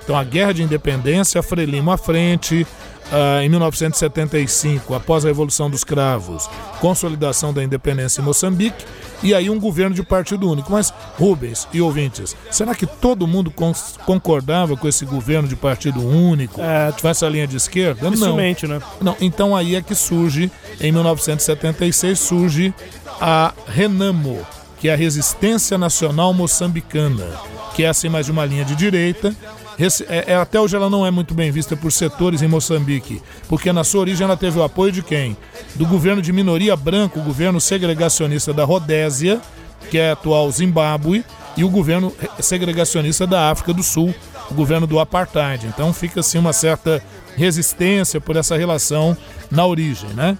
[0.03, 2.65] Então a guerra de independência, a Frelimo à frente,
[3.11, 8.85] ah, em 1975, após a Revolução dos Cravos, consolidação da independência em Moçambique,
[9.21, 10.71] e aí um governo de partido único.
[10.71, 13.53] Mas, Rubens e ouvintes, será que todo mundo
[14.05, 16.61] concordava com esse governo de partido único,
[17.01, 18.09] com essa linha de esquerda?
[18.67, 18.79] Não.
[18.79, 18.85] Né?
[19.01, 22.73] Não, então aí é que surge, em 1976, surge
[23.19, 24.45] a Renamo,
[24.79, 27.27] que é a Resistência Nacional Moçambicana,
[27.75, 29.35] que é assim mais de uma linha de direita.
[30.09, 33.71] É- é- até hoje ela não é muito bem vista por setores em Moçambique, porque
[33.71, 35.37] na sua origem ela teve o apoio de quem?
[35.75, 39.39] Do governo de minoria branca, o governo segregacionista da Rodésia,
[39.89, 41.23] que é atual Zimbábue,
[41.55, 44.13] e o governo segregacionista da África do Sul,
[44.51, 45.65] o governo do apartheid.
[45.67, 47.01] Então fica assim uma certa
[47.35, 49.15] resistência por essa relação
[49.49, 50.37] na origem, né?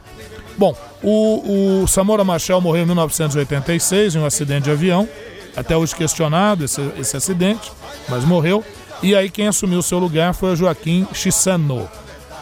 [0.58, 5.08] Bom, o, o Samora Machel morreu em 1986 em um acidente de avião,
[5.56, 7.72] até hoje questionado esse, esse acidente,
[8.10, 8.64] mas morreu.
[9.02, 11.88] E aí quem assumiu o seu lugar foi o Joaquim Chissano.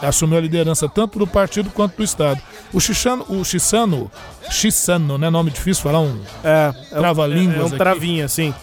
[0.02, 2.40] Assumiu a liderança tanto do partido quanto do Estado.
[2.72, 4.10] O Chissano, o Chissano,
[4.50, 5.28] Chissano, né?
[5.30, 7.76] Nome difícil falar um É, é um- trava-línguas é um aqui.
[7.76, 8.54] travinha, assim.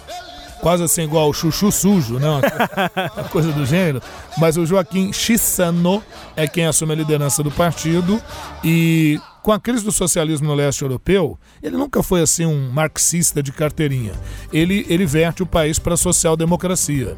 [0.62, 2.28] Quase assim igual o chuchu sujo, né?
[3.16, 4.02] Uma coisa do gênero.
[4.38, 6.02] Mas o Joaquim Chissano
[6.36, 8.22] é quem assume a liderança do partido
[8.64, 13.44] e com a crise do socialismo no leste europeu, ele nunca foi assim um marxista
[13.44, 14.14] de carteirinha.
[14.52, 17.16] Ele, ele verte o país para a social-democracia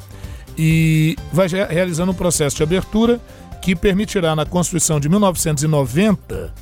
[0.58, 3.20] e vai re- realizando um processo de abertura
[3.62, 6.54] que permitirá na Constituição de 1990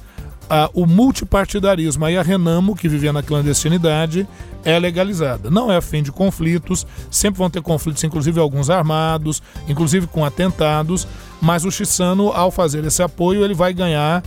[0.50, 2.06] ah, o multipartidarismo.
[2.06, 4.28] Aí a Renamo, que vivia na clandestinidade,
[4.64, 5.50] é legalizada.
[5.50, 10.26] Não é a fim de conflitos, sempre vão ter conflitos, inclusive alguns armados, inclusive com
[10.26, 11.08] atentados,
[11.42, 14.24] mas o Chissano, ao fazer esse apoio, ele vai ganhar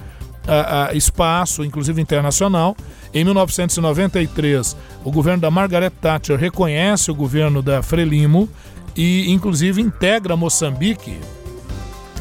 [0.46, 2.76] ah, ah, espaço, inclusive internacional.
[3.12, 8.48] Em 1993, o governo da Margaret Thatcher reconhece o governo da Frelimo
[8.98, 11.20] e, inclusive, integra Moçambique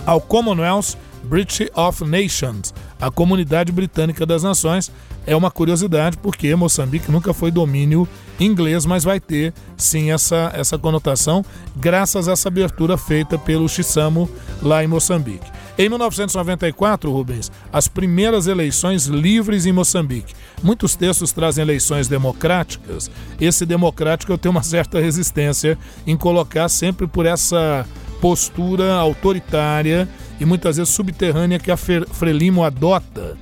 [0.05, 4.91] ao Commonwealth British of Nations, a Comunidade Britânica das Nações.
[5.25, 8.07] É uma curiosidade porque Moçambique nunca foi domínio
[8.39, 11.43] inglês, mas vai ter sim essa, essa conotação
[11.75, 14.29] graças a essa abertura feita pelo Chissamo
[14.61, 15.56] lá em Moçambique.
[15.79, 20.33] Em 1994, Rubens, as primeiras eleições livres em Moçambique.
[20.63, 23.11] Muitos textos trazem eleições democráticas.
[23.39, 27.85] Esse democrático eu tenho uma certa resistência em colocar sempre por essa
[28.19, 30.09] postura autoritária
[30.39, 33.37] e muitas vezes subterrânea que a Frelimo adota,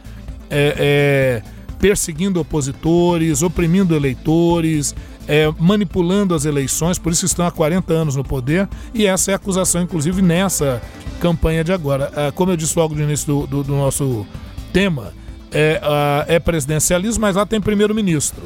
[0.50, 1.44] é, é,
[1.80, 4.94] perseguindo opositores, oprimindo eleitores,
[5.28, 9.34] é, manipulando as eleições, por isso estão há 40 anos no poder, e essa é
[9.34, 10.82] a acusação, inclusive, nessa
[11.20, 12.12] campanha de agora.
[12.16, 14.26] Ah, como eu disse logo no início do, do, do nosso
[14.72, 15.14] tema,
[15.52, 18.44] é, ah, é presidencialismo, mas lá tem primeiro-ministro.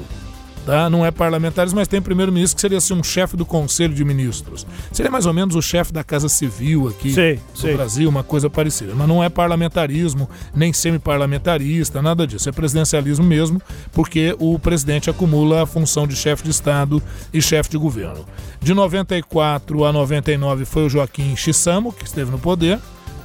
[0.65, 0.89] Tá?
[0.89, 4.67] Não é parlamentarismo, mas tem primeiro-ministro que seria assim, um chefe do Conselho de Ministros.
[4.91, 7.73] Seria mais ou menos o chefe da Casa Civil aqui do sei.
[7.73, 8.93] Brasil, uma coisa parecida.
[8.95, 12.47] Mas não é parlamentarismo, nem semi-parlamentarista, nada disso.
[12.49, 17.01] É presidencialismo mesmo, porque o presidente acumula a função de chefe de Estado
[17.33, 18.25] e chefe de governo.
[18.61, 22.79] De 94 a 99 foi o Joaquim Chissamo, que esteve no poder.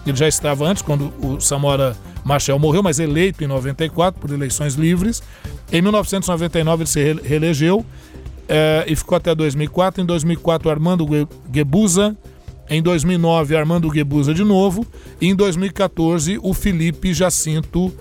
[0.07, 4.75] Ele já estava antes, quando o Samora Machel morreu, mas eleito em 94 por eleições
[4.75, 5.23] livres.
[5.73, 7.85] Em 1999 ele se re- reelegeu
[8.49, 10.03] eh, e ficou até 2004.
[10.03, 11.07] Em 2004 Armando
[11.51, 12.17] Guebuza.
[12.69, 14.87] Em 2009 Armando Guebuza de novo.
[15.21, 17.93] E em 2014 o Felipe Jacinto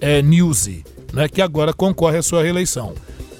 [0.00, 2.92] eh, Nuzzi, né, que agora concorre à sua reeleição.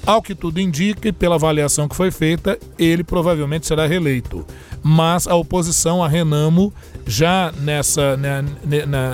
[0.05, 4.45] Ao que tudo indica, e pela avaliação que foi feita, ele provavelmente será reeleito.
[4.83, 6.73] Mas a oposição, a Renamo,
[7.07, 8.45] já nessa, né,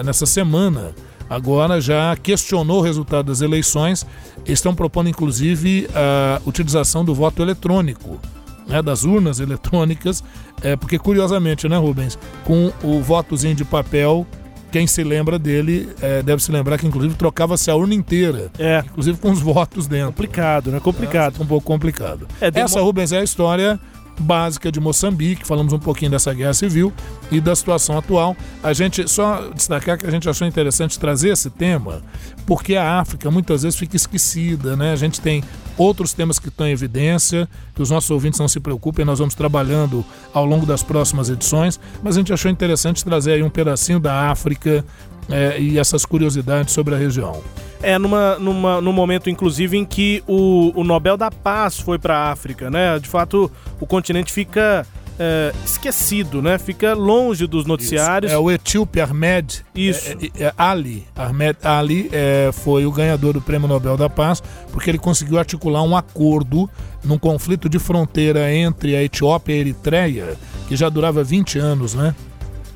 [0.05, 0.95] nessa semana,
[1.29, 4.07] agora já questionou o resultado das eleições.
[4.47, 8.21] Estão propondo, inclusive, a utilização do voto eletrônico,
[8.67, 10.23] né, das urnas eletrônicas,
[10.63, 14.27] é, porque curiosamente, né, Rubens, com o votozinho de papel,
[14.71, 18.51] quem se lembra dele é, deve se lembrar que, inclusive, trocava-se a urna inteira.
[18.59, 18.85] É.
[18.85, 20.09] Inclusive com os votos dentro.
[20.09, 20.81] Complicado, né?
[20.81, 21.41] Complicado.
[21.41, 22.29] um pouco complicado.
[22.41, 23.81] É, Essa, Rubens, é a história
[24.19, 25.47] básica de Moçambique.
[25.47, 26.93] Falamos um pouquinho dessa guerra civil
[27.31, 28.37] e da situação atual.
[28.63, 32.03] A gente só destacar que a gente achou interessante trazer esse tema,
[32.47, 34.93] porque a África muitas vezes fica esquecida, né?
[34.93, 35.43] A gente tem
[35.77, 39.35] outros temas que estão em evidência, que os nossos ouvintes não se preocupem, nós vamos
[39.35, 40.05] trabalhando
[40.35, 44.31] ao longo das próximas edições, mas a gente achou interessante trazer aí um pedacinho da
[44.31, 44.85] África
[45.31, 47.43] eh, e essas curiosidades sobre a região.
[47.83, 52.17] É, numa, numa, num momento, inclusive, em que o, o Nobel da Paz foi para
[52.17, 52.99] a África, né?
[52.99, 54.87] De fato, o continente fica
[55.19, 56.59] é, esquecido, né?
[56.59, 58.31] Fica longe dos noticiários.
[58.31, 60.17] É o etíope Ahmed Isso.
[60.39, 61.05] é, é, Ali.
[61.17, 65.83] Ahmed Ali é, foi o ganhador do Prêmio Nobel da Paz porque ele conseguiu articular
[65.83, 66.71] um acordo
[67.05, 70.37] num conflito de fronteira entre a Etiópia e a Eritreia
[70.69, 72.15] que já durava 20 anos, né?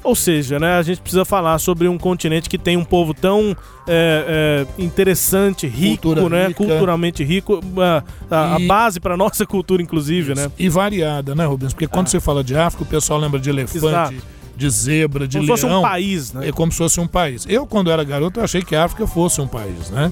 [0.04, 3.56] Ou seja, né, a gente precisa falar sobre um continente que tem um povo tão
[3.86, 6.46] é, é, interessante, rico, Cultura né?
[6.48, 6.54] rica.
[6.64, 10.50] Culturalmente rico, a, a- a E- base para nossa cultura, inclusive, né?
[10.58, 11.72] E variada, né, Rubens?
[11.72, 12.10] Porque quando Ah.
[12.10, 14.14] você fala de África, o pessoal lembra de elefante, Exato.
[14.56, 15.76] de zebra, de Como se leão.
[15.76, 16.48] fosse um país, né?
[16.48, 17.46] É como se fosse um país.
[17.48, 20.10] Eu, quando era garoto, achei que a África fosse um país, né?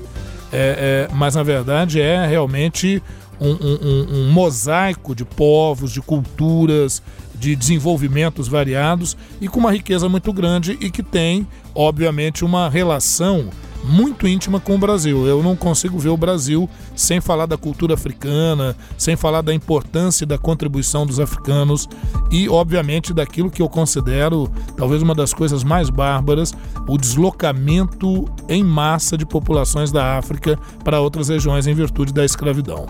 [0.52, 3.02] É, é, mas, na verdade, é realmente
[3.40, 7.02] um, um- um- um mosaico de povos, de culturas,
[7.40, 13.48] de desenvolvimentos variados e com uma riqueza muito grande e que tem, obviamente, uma relação
[13.84, 15.26] muito íntima com o Brasil.
[15.26, 20.26] Eu não consigo ver o Brasil sem falar da cultura africana, sem falar da importância
[20.26, 21.88] da contribuição dos africanos
[22.30, 26.52] e, obviamente, daquilo que eu considero talvez uma das coisas mais bárbaras,
[26.88, 32.86] o deslocamento em massa de populações da África para outras regiões em virtude da escravidão.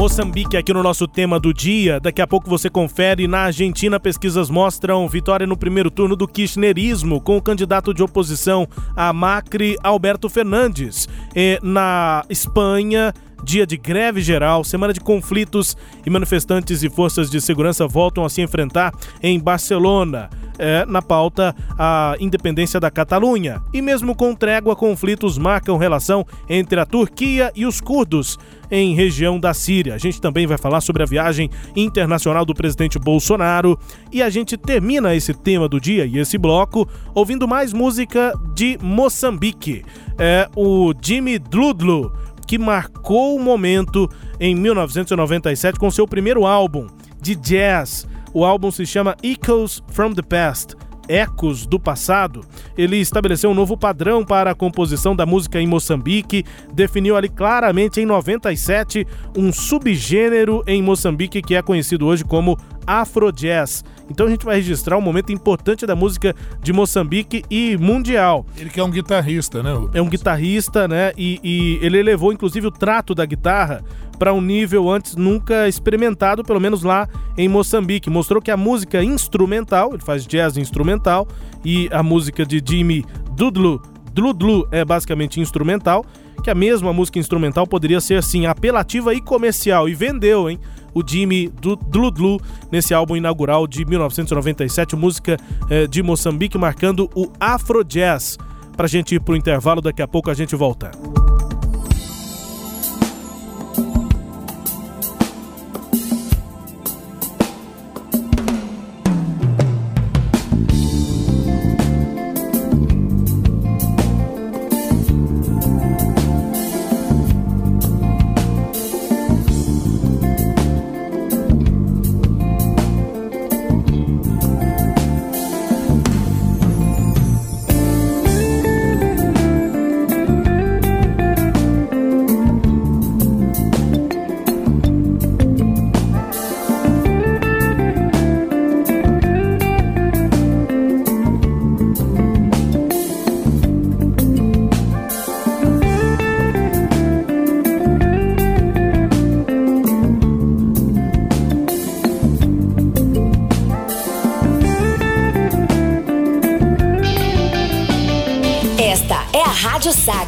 [0.00, 2.00] Moçambique aqui no nosso tema do dia.
[2.00, 3.28] Daqui a pouco você confere.
[3.28, 8.66] Na Argentina, pesquisas mostram vitória no primeiro turno do kirchnerismo com o candidato de oposição
[8.96, 11.08] a Macri, Alberto Fernandes.
[11.34, 13.12] E na Espanha,
[13.44, 18.30] dia de greve geral, semana de conflitos e manifestantes e forças de segurança voltam a
[18.30, 20.30] se enfrentar em Barcelona.
[20.62, 23.62] É, na pauta, a independência da Catalunha.
[23.72, 28.38] E mesmo com trégua, conflitos marcam relação entre a Turquia e os curdos
[28.70, 29.94] em região da Síria.
[29.94, 33.78] A gente também vai falar sobre a viagem internacional do presidente Bolsonaro
[34.12, 38.78] e a gente termina esse tema do dia e esse bloco ouvindo mais música de
[38.82, 39.82] Moçambique.
[40.18, 42.12] É o Jimmy Dludlu,
[42.50, 44.10] que marcou o momento
[44.40, 46.88] em 1997 com seu primeiro álbum
[47.22, 48.08] de jazz.
[48.34, 50.74] O álbum se chama Echoes from the Past.
[51.08, 52.40] Ecos do passado,
[52.76, 58.00] ele estabeleceu um novo padrão para a composição da música em Moçambique, definiu ali claramente
[58.00, 62.58] em 97 um subgênero em Moçambique que é conhecido hoje como
[62.90, 63.84] Afrojazz.
[64.10, 68.44] Então a gente vai registrar um momento importante da música de Moçambique e mundial.
[68.56, 69.70] Ele que é um guitarrista, né?
[69.94, 71.12] É um guitarrista, né?
[71.16, 73.84] E, e ele elevou inclusive o trato da guitarra
[74.18, 78.10] para um nível antes nunca experimentado, pelo menos lá em Moçambique.
[78.10, 81.26] Mostrou que a música instrumental, ele faz jazz instrumental,
[81.64, 83.80] e a música de Jimmy Dudlu,
[84.12, 86.04] Dludlu é basicamente instrumental,
[86.42, 90.58] que a mesma música instrumental poderia ser assim apelativa e comercial e vendeu, hein?
[90.94, 91.52] O Jimmy
[91.88, 95.36] Dludlu nesse álbum inaugural de 1997, música
[95.68, 98.38] eh, de Moçambique marcando o Afrojazz.
[98.76, 100.90] Pra gente ir pro intervalo, daqui a pouco a gente volta.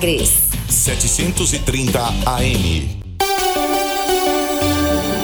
[0.03, 0.33] Rádio Sagres.
[0.69, 3.03] 730 AM.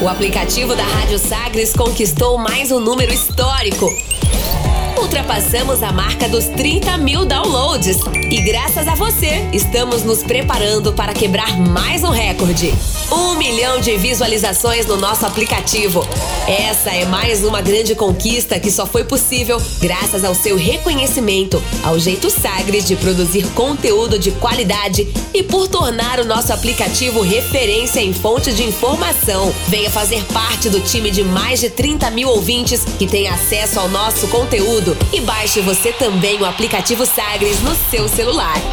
[0.01, 3.93] O aplicativo da Rádio Sagres conquistou mais um número histórico.
[4.97, 7.97] Ultrapassamos a marca dos 30 mil downloads.
[8.31, 12.71] E graças a você, estamos nos preparando para quebrar mais um recorde.
[13.11, 16.07] Um milhão de visualizações no nosso aplicativo.
[16.47, 21.97] Essa é mais uma grande conquista que só foi possível graças ao seu reconhecimento, ao
[21.97, 28.13] jeito Sagres de produzir conteúdo de qualidade e por tornar o nosso aplicativo referência em
[28.13, 29.51] fonte de informação.
[29.67, 33.89] Venha fazer parte do time de mais de 30 mil ouvintes que tem acesso ao
[33.89, 38.18] nosso conteúdo e baixe você também o aplicativo Sagres no seu celular.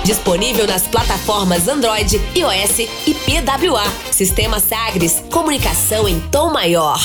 [0.05, 3.84] Disponível nas plataformas Android, iOS e PWA.
[4.11, 7.01] Sistema Sagres, comunicação em tom maior.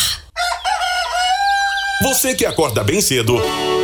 [2.02, 3.40] Você que acorda bem cedo,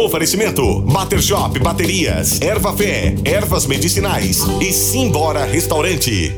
[0.00, 6.32] Oferecimento: Bater Shop Baterias, Erva Fé, Ervas Medicinais e Simbora Restaurante.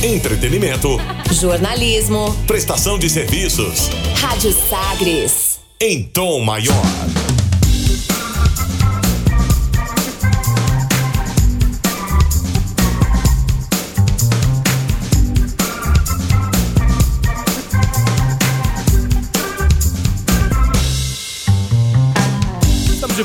[0.00, 1.00] Entretenimento,
[1.32, 5.58] Jornalismo, prestação de serviços Rádio Sagres.
[5.80, 7.23] em tom maior.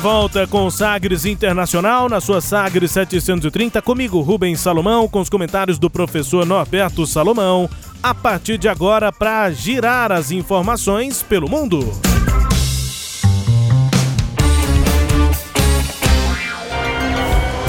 [0.00, 5.78] Volta com o Sagres Internacional, na sua Sagres 730, comigo Rubens Salomão, com os comentários
[5.78, 7.68] do professor Norberto Salomão,
[8.02, 11.80] a partir de agora para girar as informações pelo mundo.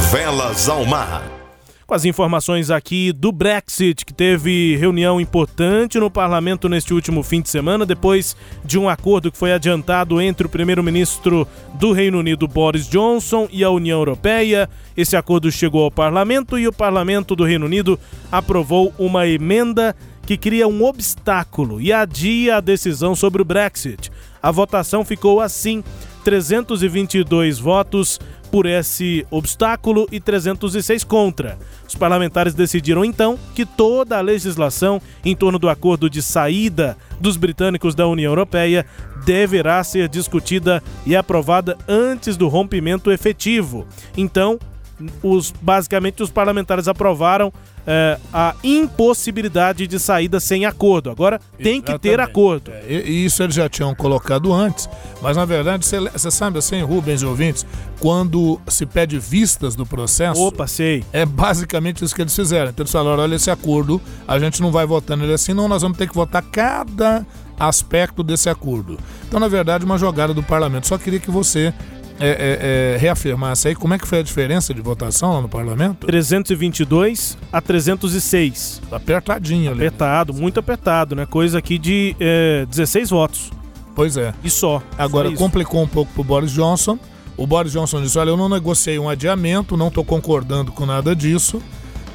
[0.10, 1.41] Velas ao mar.
[1.92, 7.42] Com as informações aqui do Brexit, que teve reunião importante no parlamento neste último fim
[7.42, 8.34] de semana, depois
[8.64, 13.62] de um acordo que foi adiantado entre o primeiro-ministro do Reino Unido, Boris Johnson, e
[13.62, 14.70] a União Europeia.
[14.96, 18.00] Esse acordo chegou ao parlamento e o parlamento do Reino Unido
[18.32, 19.94] aprovou uma emenda
[20.26, 24.10] que cria um obstáculo e adia a decisão sobre o Brexit.
[24.42, 25.84] A votação ficou assim:
[26.24, 28.18] 322 votos
[28.52, 31.58] por esse obstáculo e 306 contra.
[31.88, 37.38] Os parlamentares decidiram então que toda a legislação em torno do acordo de saída dos
[37.38, 38.86] britânicos da União Europeia
[39.26, 43.88] deverá ser discutida e aprovada antes do rompimento efetivo.
[44.18, 44.60] Então,
[45.22, 47.52] os, basicamente os parlamentares aprovaram
[47.86, 51.10] eh, a impossibilidade de saída sem acordo.
[51.10, 52.72] Agora tem que ter acordo.
[52.72, 54.90] É, e isso eles já tinham colocado antes,
[55.22, 57.66] mas na verdade, você sabe assim, Rubens e ouvintes,
[58.00, 60.42] quando se pede vistas do processo.
[60.42, 61.04] Opa, sei.
[61.12, 62.70] É basicamente isso que eles fizeram.
[62.70, 65.82] Então eles falaram: olha, esse acordo, a gente não vai votar nele assim, não, nós
[65.82, 67.26] vamos ter que votar cada
[67.60, 68.98] aspecto desse acordo.
[69.28, 70.88] Então, na verdade, uma jogada do parlamento.
[70.88, 71.74] Só queria que você
[72.22, 75.50] é, é, é, reafirmasse aí como é que foi a diferença de votação lá no
[75.50, 76.06] parlamento.
[76.08, 78.82] 322 a 306.
[78.92, 79.86] Apertadinho ali.
[79.86, 81.26] Apertado, muito apertado, né?
[81.26, 83.52] Coisa aqui de eh, 16 votos.
[83.96, 84.34] Pois é.
[84.44, 84.82] E só.
[84.98, 86.98] Agora complicou um pouco pro Boris Johnson.
[87.38, 91.16] O Boris Johnson disse: Olha, eu não negociei um adiamento, não estou concordando com nada
[91.16, 91.62] disso.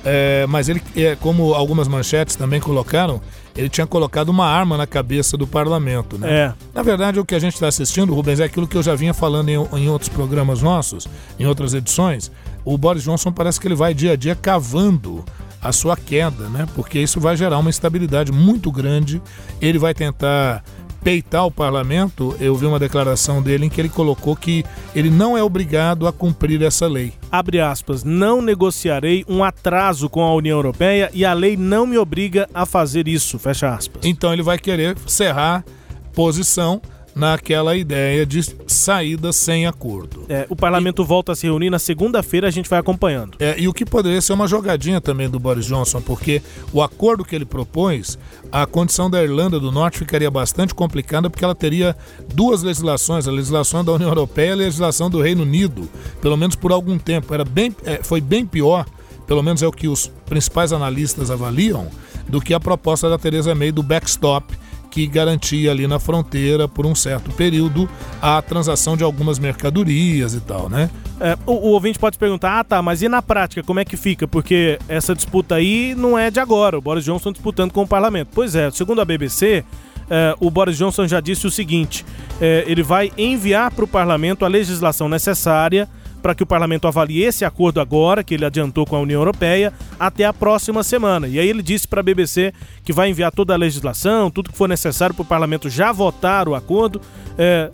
[0.09, 3.21] É, mas ele, é, como algumas manchetes também colocaram,
[3.57, 6.17] ele tinha colocado uma arma na cabeça do parlamento.
[6.17, 6.31] Né?
[6.31, 6.55] É.
[6.73, 9.13] Na verdade, o que a gente está assistindo, Rubens, é aquilo que eu já vinha
[9.13, 11.09] falando em, em outros programas nossos,
[11.41, 12.31] em outras edições.
[12.65, 15.25] O Boris Johnson parece que ele vai dia a dia cavando
[15.61, 16.67] a sua queda, né?
[16.77, 19.21] Porque isso vai gerar uma instabilidade muito grande.
[19.61, 20.63] Ele vai tentar
[21.07, 22.35] peitar o parlamento.
[22.41, 26.13] Eu vi uma declaração dele em que ele colocou que ele não é obrigado a
[26.13, 27.13] cumprir essa lei.
[27.31, 31.97] Abre aspas, não negociarei um atraso com a União Europeia e a lei não me
[31.97, 34.05] obriga a fazer isso, fecha aspas.
[34.05, 35.65] Então ele vai querer cerrar
[36.13, 36.83] posição
[37.17, 40.27] naquela ideia de saída sem acordo.
[40.29, 43.39] É, o parlamento volta a se reunir na segunda-feira, a gente vai acompanhando.
[43.41, 46.43] É, e o que poderia ser uma jogadinha também do Boris Johnson, porque
[46.75, 48.19] o acordo que ele propôs,
[48.53, 51.97] a condição da Irlanda do Norte ficaria bastante complicada, porque ela teria
[52.35, 55.89] duas legislações, a legislação da União Europeia e a legislação do Reino Unido,
[56.21, 57.33] pelo menos por algum tempo.
[57.33, 58.85] Era bem, é, foi bem pior,
[59.27, 61.89] pelo menos é o que os principais analistas avaliam,
[62.29, 64.55] do que a proposta da Theresa May do backstop,
[64.97, 67.87] que garantia ali na fronteira por um certo período
[68.23, 70.89] a transação de algumas mercadorias e tal, né?
[71.21, 73.95] É, o, o, ouvinte pode perguntar, ah tá, mas e na prática, como é que
[73.95, 74.27] fica?
[74.27, 78.29] Porque essa disputa aí não é de agora, o Boris Johnson disputando com o parlamento.
[78.33, 79.67] Pois é, segundo a BBC,
[80.09, 82.03] é, o Boris Johnson já disse o seguinte:
[82.41, 85.87] é, ele vai enviar para o parlamento a legislação necessária
[86.23, 89.73] para que o parlamento avalie esse acordo agora, que ele adiantou com a União Europeia,
[89.99, 91.29] até a próxima semana.
[91.29, 92.53] E aí ele disse para a BBC
[92.85, 96.49] que vai enviar toda a legislação, tudo que for necessário para o parlamento já votar
[96.49, 97.01] o acordo,
[97.39, 97.71] é,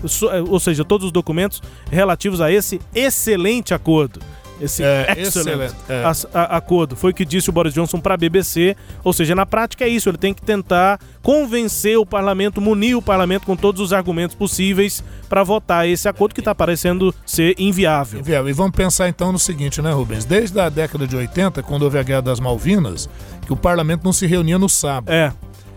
[0.48, 4.20] ou seja, todos os documentos relativos a esse excelente acordo
[4.60, 6.04] esse é, excellent é.
[6.34, 6.94] acordo.
[6.94, 8.76] Foi o que disse o Boris Johnson para a BBC.
[9.02, 10.08] Ou seja, na prática é isso.
[10.08, 15.02] Ele tem que tentar convencer o parlamento, munir o parlamento com todos os argumentos possíveis
[15.28, 18.20] para votar esse acordo que está parecendo ser inviável.
[18.20, 18.50] Inviável.
[18.50, 20.24] E vamos pensar então no seguinte, né, Rubens?
[20.24, 23.08] Desde a década de 80, quando houve a Guerra das Malvinas,
[23.46, 25.12] que o parlamento não se reunia no sábado.
[25.12, 25.32] É.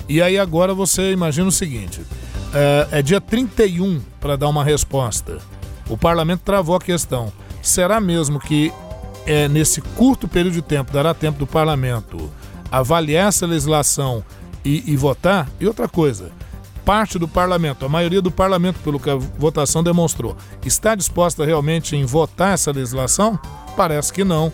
[0.08, 2.02] E aí agora você imagina o seguinte:
[2.54, 5.40] é, é dia 31 para dar uma resposta.
[5.90, 7.32] O parlamento travou a questão.
[7.66, 8.72] Será mesmo que
[9.26, 12.32] é, nesse curto período de tempo dará tempo do parlamento
[12.72, 14.24] avaliar essa legislação
[14.64, 15.50] e, e votar?
[15.60, 16.30] E outra coisa,
[16.86, 21.96] parte do parlamento, a maioria do parlamento, pelo que a votação demonstrou, está disposta realmente
[21.96, 23.40] em votar essa legislação?
[23.76, 24.54] Parece que não.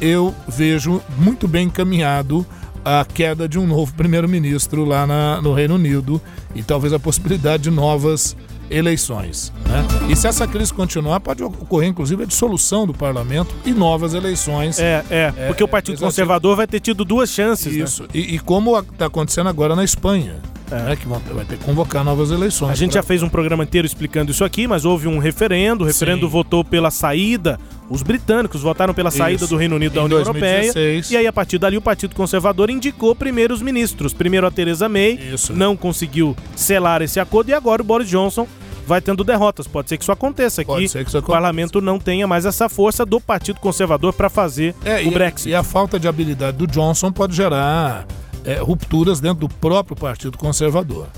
[0.00, 2.46] Eu vejo muito bem encaminhado
[2.84, 6.22] a queda de um novo primeiro-ministro lá na, no Reino Unido
[6.54, 8.36] e talvez a possibilidade de novas
[8.72, 9.52] eleições.
[9.66, 9.84] Né?
[10.08, 14.78] E se essa crise continuar, pode ocorrer inclusive a dissolução do parlamento e novas eleições.
[14.78, 17.76] É, é, é porque o Partido Conservador vai ter tido duas chances.
[17.76, 17.84] Né?
[17.84, 18.08] Isso, né?
[18.14, 20.40] e, e como está acontecendo agora na Espanha.
[20.70, 20.84] É.
[20.84, 22.70] Né, que vão, vai ter que convocar novas eleições.
[22.70, 23.02] A gente pra...
[23.02, 25.84] já fez um programa inteiro explicando isso aqui, mas houve um referendo.
[25.84, 26.32] O referendo Sim.
[26.32, 27.60] votou pela saída.
[27.92, 29.54] Os britânicos votaram pela saída isso.
[29.54, 30.76] do Reino Unido da União 2016.
[30.76, 31.02] Europeia.
[31.10, 34.14] E aí, a partir dali, o Partido Conservador indicou primeiros ministros.
[34.14, 35.52] Primeiro a Theresa May, isso.
[35.52, 38.48] não conseguiu selar esse acordo, e agora o Boris Johnson
[38.86, 39.66] vai tendo derrotas.
[39.66, 43.60] Pode ser que isso aconteça, isso o parlamento não tenha mais essa força do Partido
[43.60, 45.50] Conservador para fazer é, o e Brexit.
[45.50, 48.06] E a falta de habilidade do Johnson pode gerar
[48.44, 51.08] é, rupturas dentro do próprio Partido Conservador.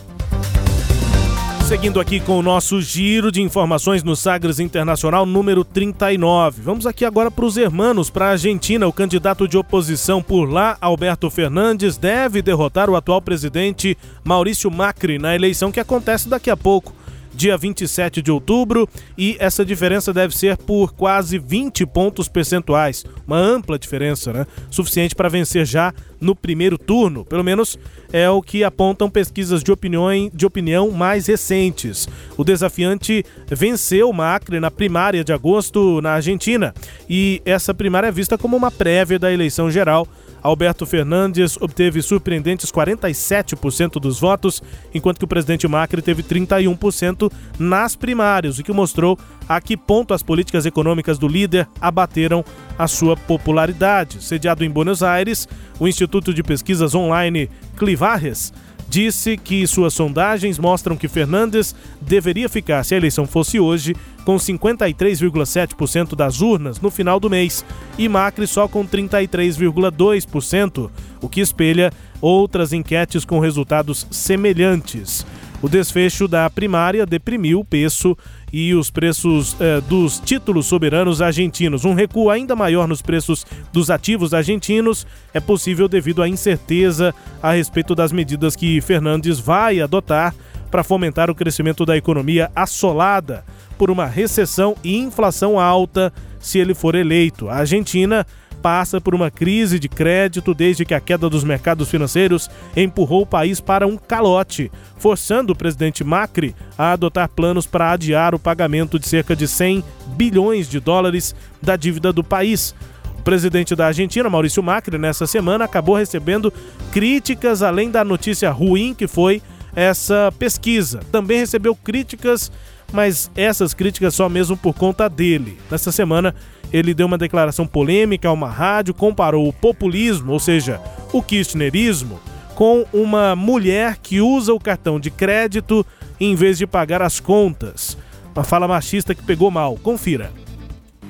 [1.67, 6.61] Seguindo aqui com o nosso giro de informações no Sagres Internacional número 39.
[6.61, 8.87] Vamos aqui agora para os hermanos, para a Argentina.
[8.87, 15.19] O candidato de oposição por lá, Alberto Fernandes, deve derrotar o atual presidente Maurício Macri
[15.19, 16.93] na eleição que acontece daqui a pouco
[17.35, 23.37] dia 27 de outubro, e essa diferença deve ser por quase 20 pontos percentuais, uma
[23.39, 24.47] ampla diferença, né?
[24.71, 27.79] Suficiente para vencer já no primeiro turno, pelo menos
[28.13, 32.09] é o que apontam pesquisas de opinião, de opinião mais recentes.
[32.37, 36.73] O desafiante venceu Macri na primária de agosto na Argentina,
[37.09, 40.07] e essa primária é vista como uma prévia da eleição geral
[40.45, 44.63] Alberto Fernandes obteve surpreendentes 47% dos votos,
[44.95, 49.19] enquanto que o presidente Macri teve 31% nas primárias, o que mostrou
[49.49, 52.45] a que ponto as políticas econômicas do líder abateram
[52.79, 54.23] a sua popularidade.
[54.23, 55.49] Sediado em Buenos Aires,
[55.81, 58.53] o Instituto de Pesquisas Online Clivares
[58.95, 63.93] disse que suas sondagens mostram que Fernandes deveria ficar, se a eleição fosse hoje,
[64.25, 67.65] com 53,7% das urnas no final do mês
[67.99, 70.89] e Macri só com 33,2%,
[71.21, 75.27] o que espelha outras enquetes com resultados semelhantes.
[75.65, 78.15] O desfecho da primária deprimiu o peso
[78.53, 81.87] e os preços eh, dos títulos soberanos argentinos.
[81.87, 87.53] Um recuo ainda maior nos preços dos ativos argentinos é possível devido à incerteza a
[87.53, 90.35] respeito das medidas que Fernandes vai adotar
[90.71, 93.43] para fomentar o crescimento da economia assolada
[93.79, 97.49] por uma recessão e inflação alta se ele for eleito.
[97.49, 98.27] A Argentina
[98.65, 103.27] passa por uma crise de crédito desde que a queda dos mercados financeiros empurrou o
[103.27, 108.99] país para um calote, forçando o presidente Macri a adotar planos para adiar o pagamento
[108.99, 109.85] de cerca de 100
[110.17, 112.75] bilhões de dólares da dívida do país.
[113.19, 116.51] O presidente da Argentina, Maurício Macri, nessa semana acabou recebendo
[116.91, 119.43] críticas além da notícia ruim que foi
[119.77, 121.01] essa pesquisa.
[121.13, 122.51] Também recebeu críticas
[122.95, 125.59] mas essas críticas só mesmo por conta dele.
[125.69, 126.33] Nessa semana,
[126.75, 130.81] ele deu uma declaração polêmica a uma rádio, comparou o populismo, ou seja,
[131.13, 132.19] o kirchnerismo,
[132.57, 135.87] com uma mulher que usa o cartão de crédito
[136.21, 137.97] em vez de pagar as contas.
[138.35, 139.77] Uma fala machista que pegou mal.
[139.77, 140.33] Confira.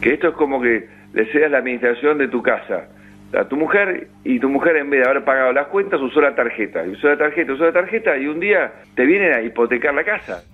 [0.02, 2.88] Que esto es como que le cedas la administración de tu casa
[3.34, 6.34] a tu mujer y tu mujer en vez de haber pagado las cuentas usó la
[6.34, 6.82] tarjeta.
[6.82, 10.44] Usó la tarjeta, usó la tarjeta y un día te vienen a hipotecar la casa.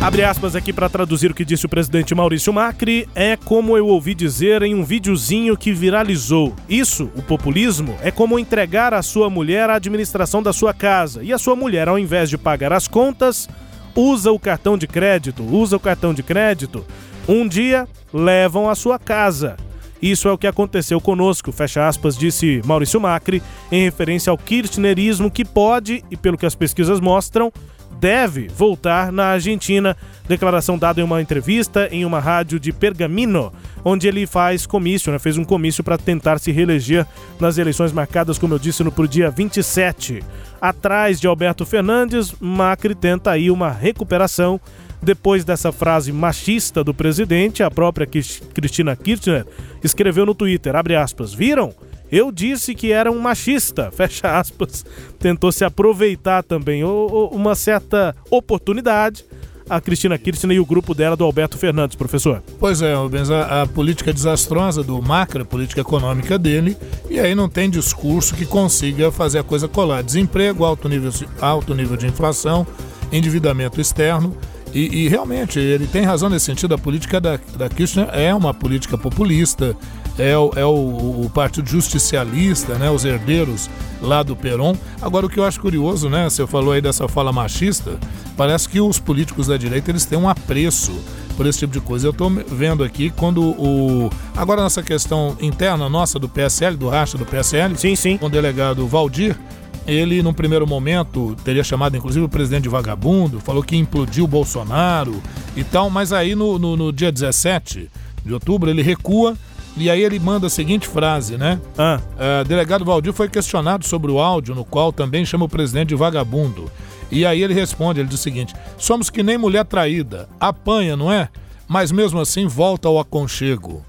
[0.00, 3.08] Abre aspas aqui para traduzir o que disse o presidente Maurício Macri.
[3.16, 6.54] É como eu ouvi dizer em um videozinho que viralizou.
[6.68, 11.24] Isso, o populismo, é como entregar a sua mulher a administração da sua casa.
[11.24, 13.48] E a sua mulher, ao invés de pagar as contas,
[13.92, 15.42] usa o cartão de crédito.
[15.42, 16.86] Usa o cartão de crédito.
[17.26, 19.56] Um dia, levam a sua casa.
[20.00, 25.28] Isso é o que aconteceu conosco, fecha aspas, disse Maurício Macri, em referência ao kirchnerismo
[25.28, 27.52] que pode, e pelo que as pesquisas mostram,
[27.98, 29.96] deve voltar na Argentina.
[30.28, 33.52] Declaração dada em uma entrevista em uma rádio de Pergamino,
[33.84, 35.18] onde ele faz comício, né?
[35.18, 37.06] fez um comício para tentar se reeleger
[37.40, 40.22] nas eleições marcadas, como eu disse, no pro dia 27.
[40.60, 44.60] Atrás de Alberto Fernandes, Macri tenta aí uma recuperação.
[45.00, 49.46] Depois dessa frase machista do presidente, a própria Cristina Kirchner
[49.82, 51.72] escreveu no Twitter, abre aspas, viram?
[52.10, 54.84] Eu disse que era um machista, fecha aspas.
[55.18, 59.24] Tentou se aproveitar também, uma certa oportunidade
[59.68, 62.42] a Cristina Kirchner e o grupo dela do Alberto Fernandes, professor.
[62.58, 66.76] Pois é, Rubens, a, a, política desastrosa do Macri, a política econômica dele,
[67.10, 70.02] e aí não tem discurso que consiga fazer a coisa colar.
[70.02, 72.66] Desemprego, alto nível, alto nível de inflação,
[73.12, 74.34] endividamento externo,
[74.72, 78.52] e, e realmente ele tem razão nesse sentido, a política da, da Kirchner é uma
[78.52, 79.76] política populista,
[80.18, 83.70] é, o, é o, o, Partido Justicialista, né, os herdeiros
[84.02, 84.76] lá do Peron.
[85.00, 87.98] Agora, o que eu acho curioso, né, você falou aí dessa fala machista,
[88.36, 90.92] parece que os políticos da direita eles têm um apreço
[91.36, 92.08] por esse tipo de coisa.
[92.08, 94.10] Eu estou vendo aqui quando o.
[94.36, 98.18] Agora, nessa questão interna nossa do PSL, do racha do PSL, sim, sim.
[98.18, 99.38] com o delegado Valdir.
[99.86, 104.28] Ele, num primeiro momento, teria chamado inclusive o presidente de vagabundo, falou que implodiu o
[104.28, 105.22] Bolsonaro
[105.56, 107.88] e tal, mas aí no, no, no dia 17
[108.22, 109.34] de outubro ele recua
[109.76, 111.60] e aí ele manda a seguinte frase, né?
[111.76, 112.00] Ah.
[112.14, 115.94] Uh, delegado Valdir foi questionado sobre o áudio, no qual também chama o presidente de
[115.94, 116.70] vagabundo.
[117.10, 121.12] E aí ele responde, ele diz o seguinte: somos que nem mulher traída, apanha, não
[121.12, 121.28] é?
[121.66, 123.84] Mas mesmo assim volta ao aconchego.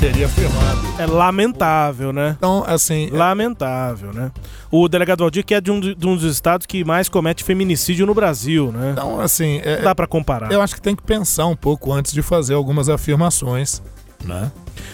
[0.00, 0.78] Teria afirmado.
[0.96, 2.36] É lamentável, né?
[2.38, 3.08] Então, assim.
[3.12, 4.30] É lamentável, né?
[4.70, 8.06] O delegado Valdir, que é de um, de um, dos estados que mais comete feminicídio
[8.06, 8.90] no Brasil, né?
[8.92, 9.60] Então, assim.
[9.64, 10.52] É, dá para comparar.
[10.52, 13.82] Eu acho que tem que pensar um pouco antes de fazer algumas afirmações,
[14.24, 14.52] né?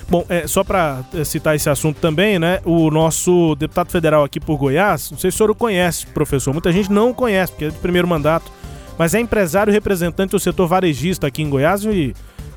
[0.08, 2.60] Bom, é, só para é, citar esse assunto também, né?
[2.64, 6.72] O nosso deputado federal aqui por Goiás, não sei se o senhor conhece, professor, muita
[6.72, 8.50] gente não o conhece, porque é de primeiro mandato,
[8.98, 12.14] mas é empresário representante do setor varejista aqui em Goiás e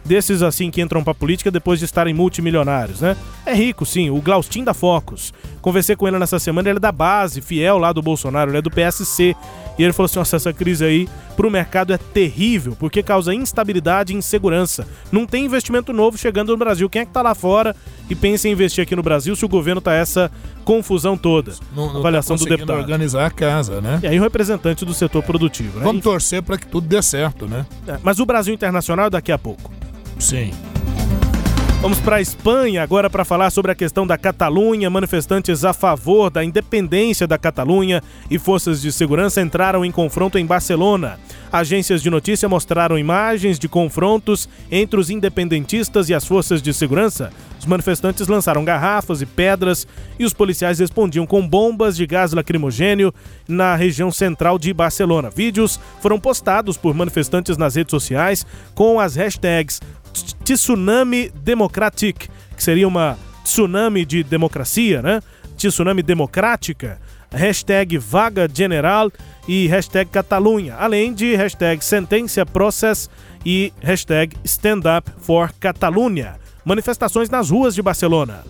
[0.08, 3.16] desses assim que entram pra política depois de estarem multimilionários, né?
[3.46, 5.34] É rico, sim, o Glaustin da Focus.
[5.68, 8.62] Conversei com ele nessa semana, ele é da base, fiel lá do Bolsonaro, ele é
[8.62, 9.36] do PSC.
[9.78, 14.14] E ele falou assim: nossa, essa crise aí pro mercado é terrível, porque causa instabilidade
[14.14, 14.88] e insegurança.
[15.12, 16.90] Não tem investimento novo chegando no Brasil.
[16.90, 17.76] Quem é que tá lá fora
[18.10, 20.32] e pensa em investir aqui no Brasil se o governo tá essa
[20.64, 21.52] confusão toda?
[21.76, 22.80] Não, não avaliação tá do deputado.
[22.80, 24.00] organizar a casa, né?
[24.04, 25.84] E aí o representante do setor produtivo, né?
[25.84, 27.66] Vamos torcer para que tudo dê certo, né?
[27.86, 29.70] É, mas o Brasil Internacional é daqui a pouco.
[30.18, 30.54] Sim.
[31.80, 34.90] Vamos para a Espanha agora para falar sobre a questão da Catalunha.
[34.90, 38.02] Manifestantes a favor da independência da Catalunha
[38.32, 41.20] e forças de segurança entraram em confronto em Barcelona.
[41.52, 47.32] Agências de notícia mostraram imagens de confrontos entre os independentistas e as forças de segurança.
[47.58, 49.88] Os manifestantes lançaram garrafas e pedras
[50.20, 53.14] e os policiais respondiam com bombas de gás lacrimogênio
[53.48, 55.30] na região central de Barcelona.
[55.30, 58.46] Vídeos foram postados por manifestantes nas redes sociais
[58.76, 59.80] com as hashtags
[60.44, 65.22] Tsunami Democratic, que seria uma tsunami de democracia, né?
[65.56, 67.00] Tsunami democrática,
[67.32, 69.12] hashtag Vaga General
[69.48, 73.10] e hashtag Catalunha, além de hashtag Sentença Process
[73.46, 76.36] e hashtag Stand Up for Catalunha.
[76.66, 78.44] Manifestações nas ruas de Barcelona.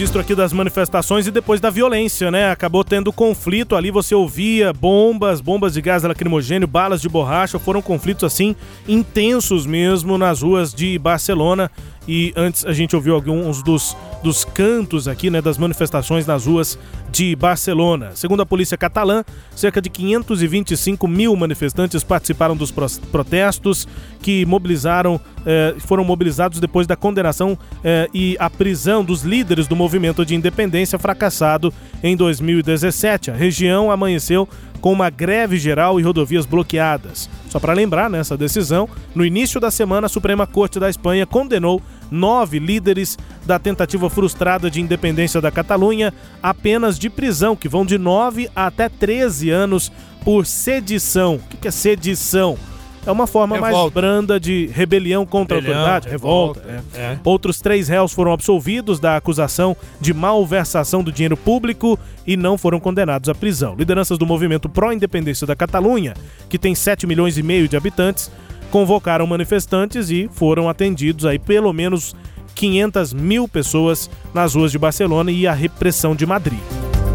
[0.00, 2.50] Registro aqui das manifestações e depois da violência, né?
[2.50, 7.82] Acabou tendo conflito ali, você ouvia bombas, bombas de gás lacrimogênio, balas de borracha, foram
[7.82, 8.56] conflitos assim
[8.88, 11.70] intensos mesmo nas ruas de Barcelona.
[12.08, 16.78] E antes a gente ouviu alguns dos dos cantos aqui, né, das manifestações nas ruas
[17.10, 18.12] de Barcelona.
[18.14, 23.88] Segundo a polícia catalã, cerca de 525 mil manifestantes participaram dos protestos
[24.20, 29.74] que mobilizaram, eh, foram mobilizados depois da condenação eh, e a prisão dos líderes do
[29.74, 33.30] movimento de independência fracassado em 2017.
[33.30, 34.48] A região amanheceu
[34.80, 37.28] com uma greve geral e rodovias bloqueadas.
[37.48, 41.82] Só para lembrar, nessa decisão, no início da semana, a Suprema Corte da Espanha condenou
[42.10, 47.84] nove líderes da tentativa frustrada de independência da Catalunha a penas de prisão, que vão
[47.84, 49.92] de 9 até 13 anos
[50.24, 51.36] por sedição.
[51.36, 52.58] O que é sedição?
[53.06, 53.76] É uma forma revolta.
[53.76, 56.60] mais branda de rebelião contra Rebelião, a autoridade, revolta.
[56.60, 57.00] revolta é.
[57.00, 57.18] É.
[57.24, 62.78] Outros três réus foram absolvidos da acusação de malversação do dinheiro público e não foram
[62.78, 63.74] condenados à prisão.
[63.74, 66.14] Lideranças do movimento pró-independência da Catalunha,
[66.48, 68.30] que tem 7 milhões e meio de habitantes,
[68.70, 72.14] convocaram manifestantes e foram atendidos aí pelo menos
[72.54, 76.60] 500 mil pessoas nas ruas de Barcelona e a repressão de Madrid.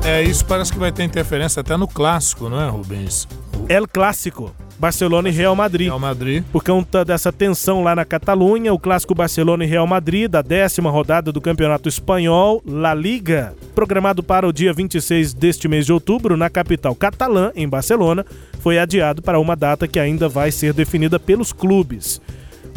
[0.04, 3.28] É, isso parece que vai ter interferência até no clássico, não é, Rubens?
[3.68, 4.54] El Clássico.
[4.78, 5.88] Barcelona e Real Madrid.
[5.88, 6.44] Real Madrid.
[6.52, 10.90] Por conta dessa tensão lá na Catalunha, o clássico Barcelona e Real Madrid, da décima
[10.90, 16.36] rodada do Campeonato Espanhol, La Liga, programado para o dia 26 deste mês de outubro,
[16.36, 18.26] na capital catalã, em Barcelona,
[18.60, 22.22] foi adiado para uma data que ainda vai ser definida pelos clubes.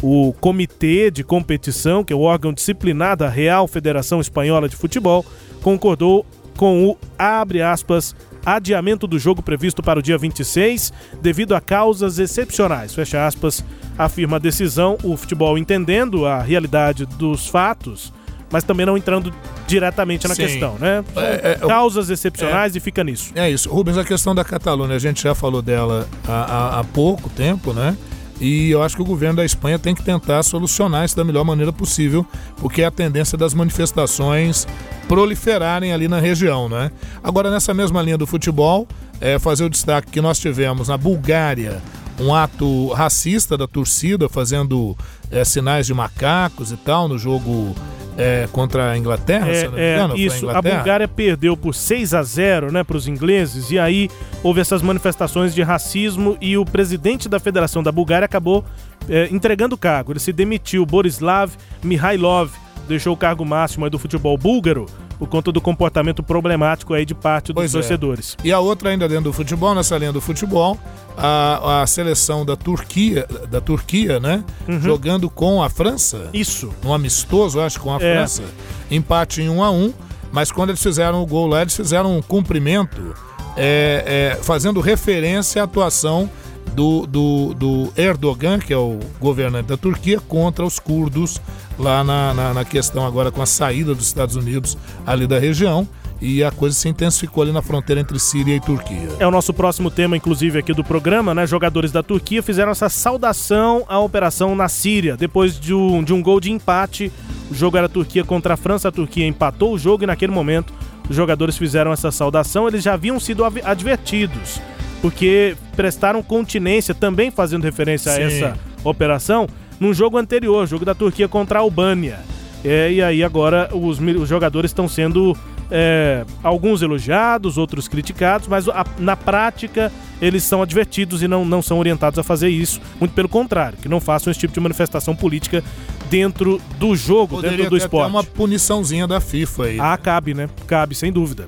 [0.01, 5.25] O Comitê de Competição, que é o órgão disciplinar da Real Federação Espanhola de Futebol,
[5.61, 6.25] concordou
[6.55, 8.15] com o, abre aspas,
[8.45, 12.93] adiamento do jogo previsto para o dia 26 devido a causas excepcionais.
[12.93, 13.63] Fecha aspas,
[13.97, 18.13] afirma a decisão, o futebol entendendo a realidade dos fatos,
[18.51, 19.33] mas também não entrando
[19.67, 20.43] diretamente na Sim.
[20.43, 21.03] questão, né?
[21.15, 23.31] É, é, causas excepcionais é, e fica nisso.
[23.35, 23.69] É isso.
[23.69, 27.73] Rubens, a questão da Catalunha, a gente já falou dela há, há, há pouco tempo,
[27.73, 27.95] né?
[28.39, 31.43] E eu acho que o governo da Espanha tem que tentar solucionar isso da melhor
[31.43, 32.25] maneira possível,
[32.57, 34.67] porque é a tendência das manifestações
[35.07, 36.91] proliferarem ali na região, né?
[37.23, 38.87] Agora, nessa mesma linha do futebol,
[39.19, 41.81] é fazer o destaque que nós tivemos na Bulgária
[42.19, 44.95] um ato racista da torcida fazendo
[45.31, 47.75] é, sinais de macacos e tal no jogo
[48.17, 50.49] é, contra a Inglaterra, é, é engano, isso.
[50.49, 54.09] A, a, Bulgária perdeu por 6 a 0 né, para os ingleses, e aí
[54.43, 58.65] houve essas manifestações de racismo e o presidente da Federação da Bulgária acabou
[59.07, 60.11] é, entregando o cargo.
[60.11, 62.51] Ele se demitiu, Borislav Mihailov,
[62.89, 64.85] deixou o cargo máximo do futebol búlgaro
[65.19, 67.73] por conta do comportamento problemático aí de parte dos pois é.
[67.73, 68.37] torcedores.
[68.41, 68.47] É.
[68.47, 70.79] E a outra ainda dentro do futebol, nessa linha do futebol,
[71.17, 74.43] a, a seleção da Turquia, da Turquia, né?
[74.65, 74.79] Uhum.
[74.79, 76.29] Jogando com a França.
[76.33, 76.73] Isso.
[76.85, 77.99] Um amistoso, acho, com a é.
[77.99, 78.43] França.
[78.89, 79.93] Empate em 1 um a 1 um,
[80.31, 83.13] mas quando eles fizeram o gol lá, eles fizeram um cumprimento
[83.57, 86.29] é, é, fazendo referência à atuação
[86.73, 91.41] do, do, do, Erdogan, que é o governante da Turquia, contra os curdos
[91.77, 95.87] lá na, na, na, questão agora com a saída dos Estados Unidos ali da região.
[96.21, 99.07] E a coisa se intensificou ali na fronteira entre Síria e Turquia.
[99.19, 101.47] É o nosso próximo tema, inclusive, aqui do programa, né?
[101.47, 105.15] Jogadores da Turquia fizeram essa saudação à operação na Síria.
[105.15, 107.09] Depois de um, de um gol de empate,
[107.49, 108.89] o jogo era Turquia contra a França.
[108.89, 110.73] A Turquia empatou o jogo e naquele momento
[111.09, 112.67] os jogadores fizeram essa saudação.
[112.67, 114.59] Eles já haviam sido advertidos
[115.01, 118.21] porque prestaram continência, também fazendo referência Sim.
[118.21, 119.47] a essa operação,
[119.79, 122.19] num jogo anterior, jogo da Turquia contra a Albânia.
[122.63, 125.35] É, e aí agora os, os jogadores estão sendo
[125.71, 129.91] é, alguns elogiados, outros criticados, mas a, na prática
[130.21, 132.81] eles são advertidos e não, não são orientados a fazer isso.
[132.99, 135.63] Muito pelo contrário, que não façam esse tipo de manifestação política
[136.09, 138.09] dentro do jogo, Poderia dentro do esporte.
[138.09, 139.79] Até uma puniçãozinha da FIFA aí.
[139.79, 140.49] Ah, cabe, né?
[140.67, 141.47] Cabe, sem dúvida.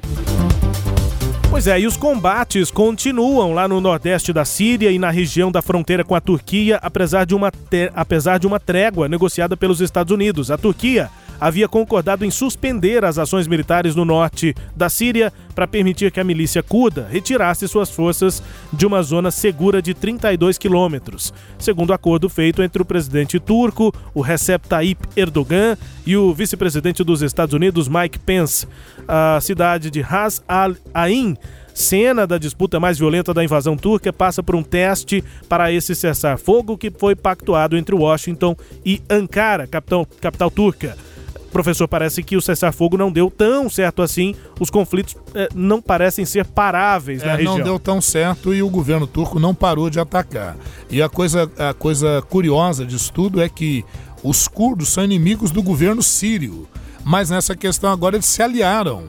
[1.52, 5.62] Pois é, e os combates continuam lá no nordeste da Síria e na região da
[5.62, 7.52] fronteira com a Turquia, apesar de uma,
[7.94, 10.50] apesar de uma trégua negociada pelos Estados Unidos.
[10.50, 11.10] A Turquia
[11.42, 16.24] havia concordado em suspender as ações militares no norte da Síria para permitir que a
[16.24, 22.30] milícia curda retirasse suas forças de uma zona segura de 32 quilômetros, segundo o acordo
[22.30, 25.76] feito entre o presidente turco, o Recep Tayyip Erdogan,
[26.06, 28.68] e o vice-presidente dos Estados Unidos, Mike Pence
[29.08, 31.36] a cidade de Ras al-Ain,
[31.74, 36.78] cena da disputa mais violenta da invasão turca, passa por um teste para esse cessar-fogo
[36.78, 40.98] que foi pactuado entre Washington e Ankara, capital, capital turca.
[41.52, 44.34] Professor, parece que o cessar-fogo não deu tão certo assim.
[44.60, 47.58] Os conflitos eh, não parecem ser paráveis é, na região.
[47.58, 50.56] Não deu tão certo e o governo turco não parou de atacar.
[50.90, 53.84] E a coisa, a coisa curiosa disso tudo é que
[54.24, 56.68] os curdos são inimigos do governo sírio.
[57.04, 59.04] Mas nessa questão agora eles se aliaram.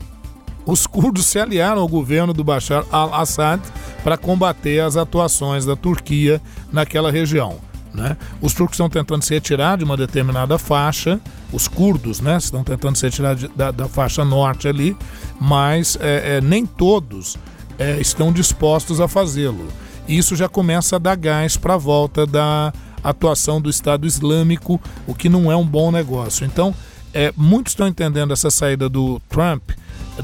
[0.67, 3.61] Os curdos se aliaram ao governo do Bashar al-Assad
[4.03, 6.41] para combater as atuações da Turquia
[6.73, 7.59] naquela região.
[7.95, 8.17] Né?
[8.41, 11.21] Os turcos estão tentando se retirar de uma determinada faixa,
[11.53, 14.97] os curdos né, estão tentando se retirar de, da, da, faixa norte ali,
[15.39, 17.37] mas é, é, nem todos
[17.79, 19.69] é, estão dispostos a fazê-lo.
[20.09, 22.73] Isso já começa a dar gás para a volta da
[23.05, 26.47] atuação do Estado Islâmico, o que não é um bom negócio.
[26.47, 26.75] Então,
[27.13, 29.71] é, muitos estão entendendo essa saída do Trump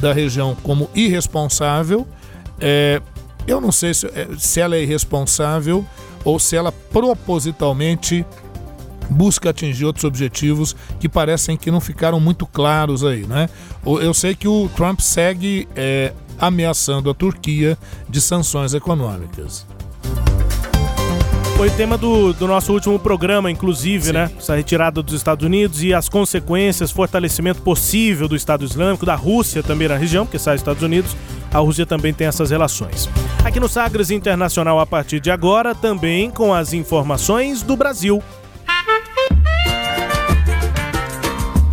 [0.01, 2.07] da região como irresponsável.
[2.61, 3.01] É,
[3.47, 5.85] eu não sei se, é, se ela é irresponsável
[6.25, 8.25] ou se ela propositalmente
[9.11, 13.49] busca atingir outros objetivos que parecem que não ficaram muito claros aí, né?
[13.85, 19.67] Eu sei que o Trump segue é, ameaçando a Turquia de sanções econômicas.
[21.59, 24.13] Foi tema do, do nosso último programa, inclusive, Sim.
[24.13, 24.31] né?
[24.39, 29.61] Essa retirada dos Estados Unidos e as consequências, fortalecimento possível do Estado Islâmico, da Rússia
[29.61, 31.17] também na região, porque sai dos Estados Unidos.
[31.53, 33.11] A Rússia também tem essas relações.
[33.45, 38.23] Aqui no Sagres Internacional, a partir de agora, também com as informações do Brasil.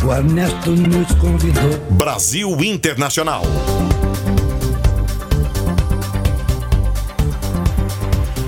[0.04, 1.78] O Ernesto nos convidou.
[1.92, 3.44] Brasil Internacional.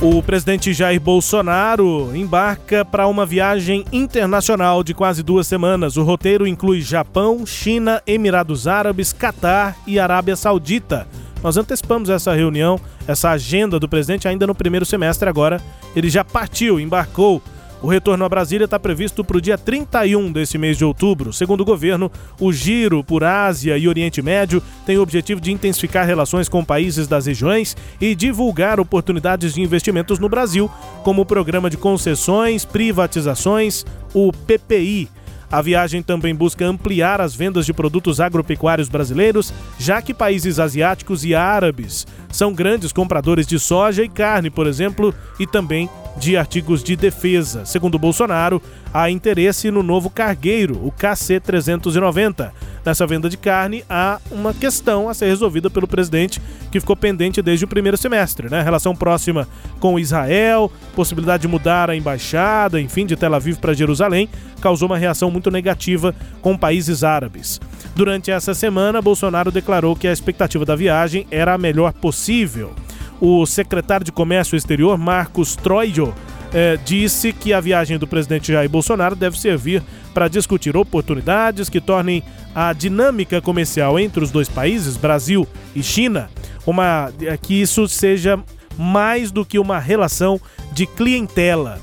[0.00, 5.96] O presidente Jair Bolsonaro embarca para uma viagem internacional de quase duas semanas.
[5.96, 11.08] O roteiro inclui Japão, China, Emirados Árabes, Catar e Arábia Saudita.
[11.42, 15.28] Nós antecipamos essa reunião, essa agenda do presidente ainda no primeiro semestre.
[15.28, 15.60] Agora
[15.96, 17.42] ele já partiu, embarcou
[17.82, 21.32] o retorno a Brasília está previsto para o dia 31 desse mês de outubro.
[21.32, 22.10] Segundo o governo,
[22.40, 27.06] o giro por Ásia e Oriente Médio tem o objetivo de intensificar relações com países
[27.06, 30.70] das regiões e divulgar oportunidades de investimentos no Brasil,
[31.04, 35.08] como o Programa de Concessões, Privatizações, o PPI.
[35.50, 41.24] A viagem também busca ampliar as vendas de produtos agropecuários brasileiros, já que países asiáticos
[41.24, 45.88] e árabes são grandes compradores de soja e carne, por exemplo, e também
[46.18, 47.64] de artigos de defesa.
[47.64, 48.60] Segundo Bolsonaro,
[48.92, 52.50] há interesse no novo cargueiro, o KC-390.
[52.84, 57.42] Nessa venda de carne, há uma questão a ser resolvida pelo presidente que ficou pendente
[57.42, 58.62] desde o primeiro semestre, né?
[58.62, 59.46] Relação próxima
[59.78, 64.28] com Israel, possibilidade de mudar a embaixada, enfim, de Tel Aviv para Jerusalém,
[64.60, 67.60] causou uma reação muito negativa com países árabes.
[67.94, 72.74] Durante essa semana, Bolsonaro declarou que a expectativa da viagem era a melhor possível
[73.20, 76.14] o secretário de Comércio Exterior, Marcos Troio,
[76.52, 79.82] eh, disse que a viagem do presidente Jair Bolsonaro deve servir
[80.14, 82.22] para discutir oportunidades que tornem
[82.54, 86.30] a dinâmica comercial entre os dois países, Brasil e China,
[86.66, 88.38] uma eh, que isso seja
[88.76, 90.40] mais do que uma relação
[90.72, 91.78] de clientela.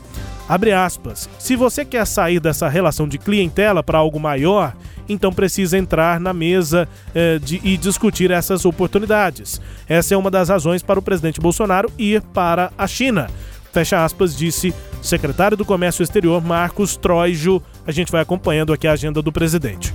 [0.47, 1.27] Abre aspas.
[1.39, 4.75] Se você quer sair dessa relação de clientela para algo maior,
[5.09, 9.61] então precisa entrar na mesa eh, de, e discutir essas oportunidades.
[9.87, 13.27] Essa é uma das razões para o presidente Bolsonaro ir para a China.
[13.75, 17.61] Fecha aspas, disse secretário do Comércio Exterior Marcos Troijo.
[17.85, 19.93] A gente vai acompanhando aqui a agenda do presidente.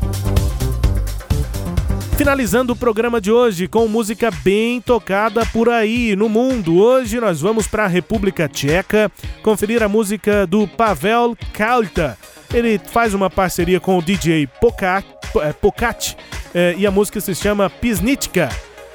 [2.14, 6.76] Finalizando o programa de hoje com música bem tocada por aí no mundo.
[6.76, 9.10] Hoje nós vamos para a República Tcheca
[9.42, 12.18] conferir a música do Pavel Kalta.
[12.52, 14.46] Ele faz uma parceria com o DJ
[15.42, 16.18] é, Pokat
[16.54, 18.50] é, e a música se chama Pisnitka.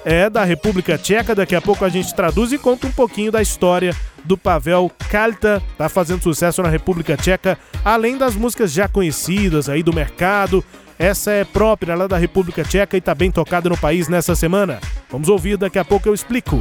[0.07, 3.41] É da República Tcheca, daqui a pouco a gente traduz e conta um pouquinho da
[3.41, 3.91] história
[4.23, 9.81] do Pavel Kalta, tá fazendo sucesso na República Tcheca, além das músicas já conhecidas aí
[9.81, 10.63] do mercado.
[10.99, 14.79] Essa é própria lá da República Tcheca e tá bem tocada no país nessa semana.
[15.09, 16.59] Vamos ouvir, daqui a pouco eu explico.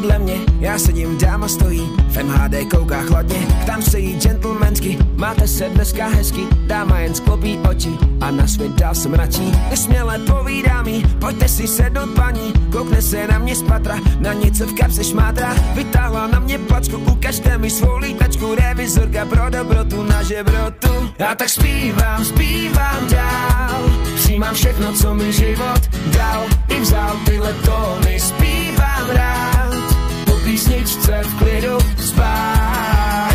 [0.00, 0.40] Vedle mě.
[0.60, 6.06] Já sedím, dáma stojí V MHD kouká chladně Tam se jí gentlemansky Máte se dneska
[6.06, 6.46] hezky.
[6.66, 7.90] Dáma jen sklopí oči
[8.20, 12.52] A na svět dál se mračí Nesměle povídá mi Pojďte si sednout paní.
[12.72, 15.54] Koukne se na mě z patra Na něco v kapse šmátra.
[15.74, 18.54] Vytáhla na mě placku Ukažte mi svou lítačku.
[18.54, 21.10] Revizorka pro dobrotu na žebrotu.
[21.18, 23.82] Já tak zpívám, zpívám dál.
[24.14, 25.80] Přijímám všechno, co mi život
[26.16, 26.44] dal.
[26.68, 29.59] I vzal tyhle tóny zpívám rád
[30.60, 33.29] písničce v klidu spát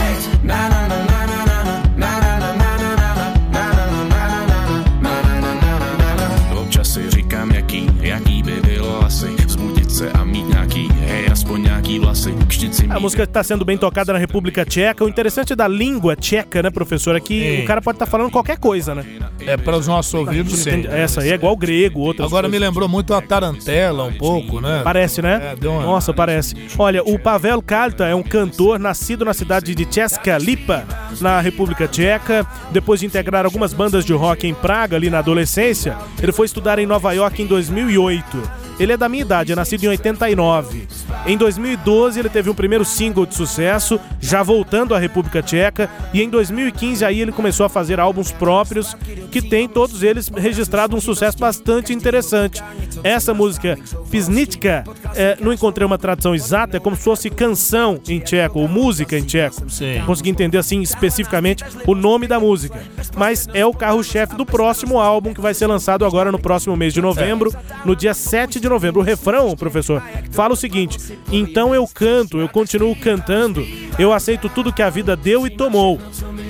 [12.89, 15.03] a música está sendo bem tocada na República Tcheca.
[15.03, 17.63] O interessante da língua tcheca, né, professor, é que Sim.
[17.63, 19.05] o cara pode estar falando qualquer coisa, né?
[19.45, 20.85] É para os nossos ouvidos, sim.
[20.89, 22.67] Essa aí é igual grego, outras Agora me coisas.
[22.69, 24.81] lembrou muito a tarantela, um pouco, né?
[24.83, 25.55] Parece, né?
[25.61, 26.55] É, uma- Nossa, parece.
[26.77, 30.83] Olha, o Pavel Kalta é um cantor nascido na cidade de Česká Lipa,
[31.21, 32.45] na República Tcheca.
[32.71, 36.79] Depois de integrar algumas bandas de rock em Praga, ali na adolescência, ele foi estudar
[36.79, 38.64] em Nova York em 2008.
[38.79, 40.87] Ele é da minha idade, é nascido em 89.
[41.25, 46.21] Em 2012, ele teve um primeiro single de sucesso, já voltando à República Tcheca, e
[46.21, 48.95] em 2015 aí ele começou a fazer álbuns próprios,
[49.31, 52.61] que tem todos eles registrado um sucesso bastante interessante.
[53.03, 53.77] Essa música,
[54.09, 54.83] Pisnitka,
[55.15, 59.17] é, não encontrei uma tradução exata, é como se fosse canção em tcheco, ou música
[59.17, 59.69] em tcheco.
[59.69, 60.01] Sim.
[60.05, 62.79] Consegui entender assim especificamente o nome da música.
[63.15, 66.93] Mas é o carro-chefe do próximo álbum que vai ser lançado agora no próximo mês
[66.93, 67.53] de novembro,
[67.83, 69.01] no dia 7 de novembro.
[69.01, 70.01] O refrão, professor,
[70.31, 70.97] fala o seguinte:
[71.31, 73.65] Então eu canto, eu continuo cantando,
[73.97, 75.99] eu aceito tudo que a vida deu e tomou.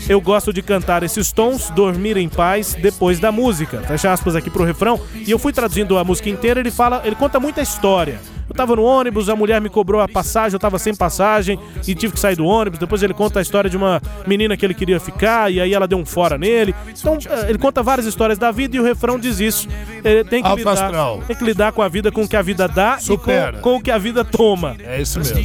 [0.08, 3.82] Eu gosto de cantar esses tons, dormir em paz depois da música.
[3.82, 5.00] Fecha aspas aqui pro refrão.
[5.16, 8.20] E eu fui traduzindo a música inteira, ele fala, ele conta muita história.
[8.48, 11.96] Eu tava no ônibus, a mulher me cobrou a passagem, eu tava sem passagem e
[11.96, 12.80] tive que sair do ônibus.
[12.80, 15.88] Depois ele conta a história de uma menina que ele queria ficar e aí ela
[15.88, 16.76] deu um fora nele.
[16.98, 19.68] Então, eh, ele conta várias histórias da vida e o refrão diz isso.
[20.04, 20.92] Ele tem que, Alto lidar,
[21.28, 23.58] tem que lidar com a vida, com o que a vida dá Supera.
[23.58, 24.76] e com, com o que a vida toma.
[24.80, 25.36] É isso mesmo.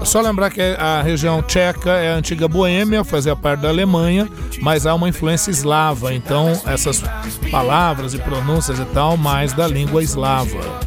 [0.00, 4.28] É só lembrar que a região tcheca é a antiga Boêmia, fazia parte da Alemanha,
[4.60, 7.02] mas há uma influência eslava, então essas
[7.50, 10.80] palavras e pronúncias e tal, mais da língua eslava.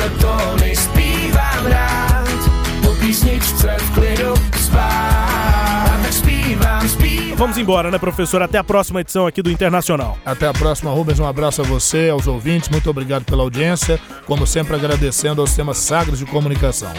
[0.00, 0.10] Tyle
[2.82, 3.82] Po písniczce w
[6.12, 6.80] śpiewam
[7.36, 8.42] Vamos embora, né, professor?
[8.42, 10.18] Até a próxima edição aqui do Internacional.
[10.24, 11.18] Até a próxima, Rubens.
[11.18, 12.68] Um abraço a você, aos ouvintes.
[12.68, 13.98] Muito obrigado pela audiência.
[14.26, 16.92] Como sempre, agradecendo aos temas sagres de comunicação.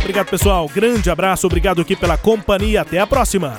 [0.00, 0.68] Obrigado, pessoal.
[0.74, 2.82] Grande abraço, obrigado aqui pela companhia.
[2.82, 3.58] Até a próxima.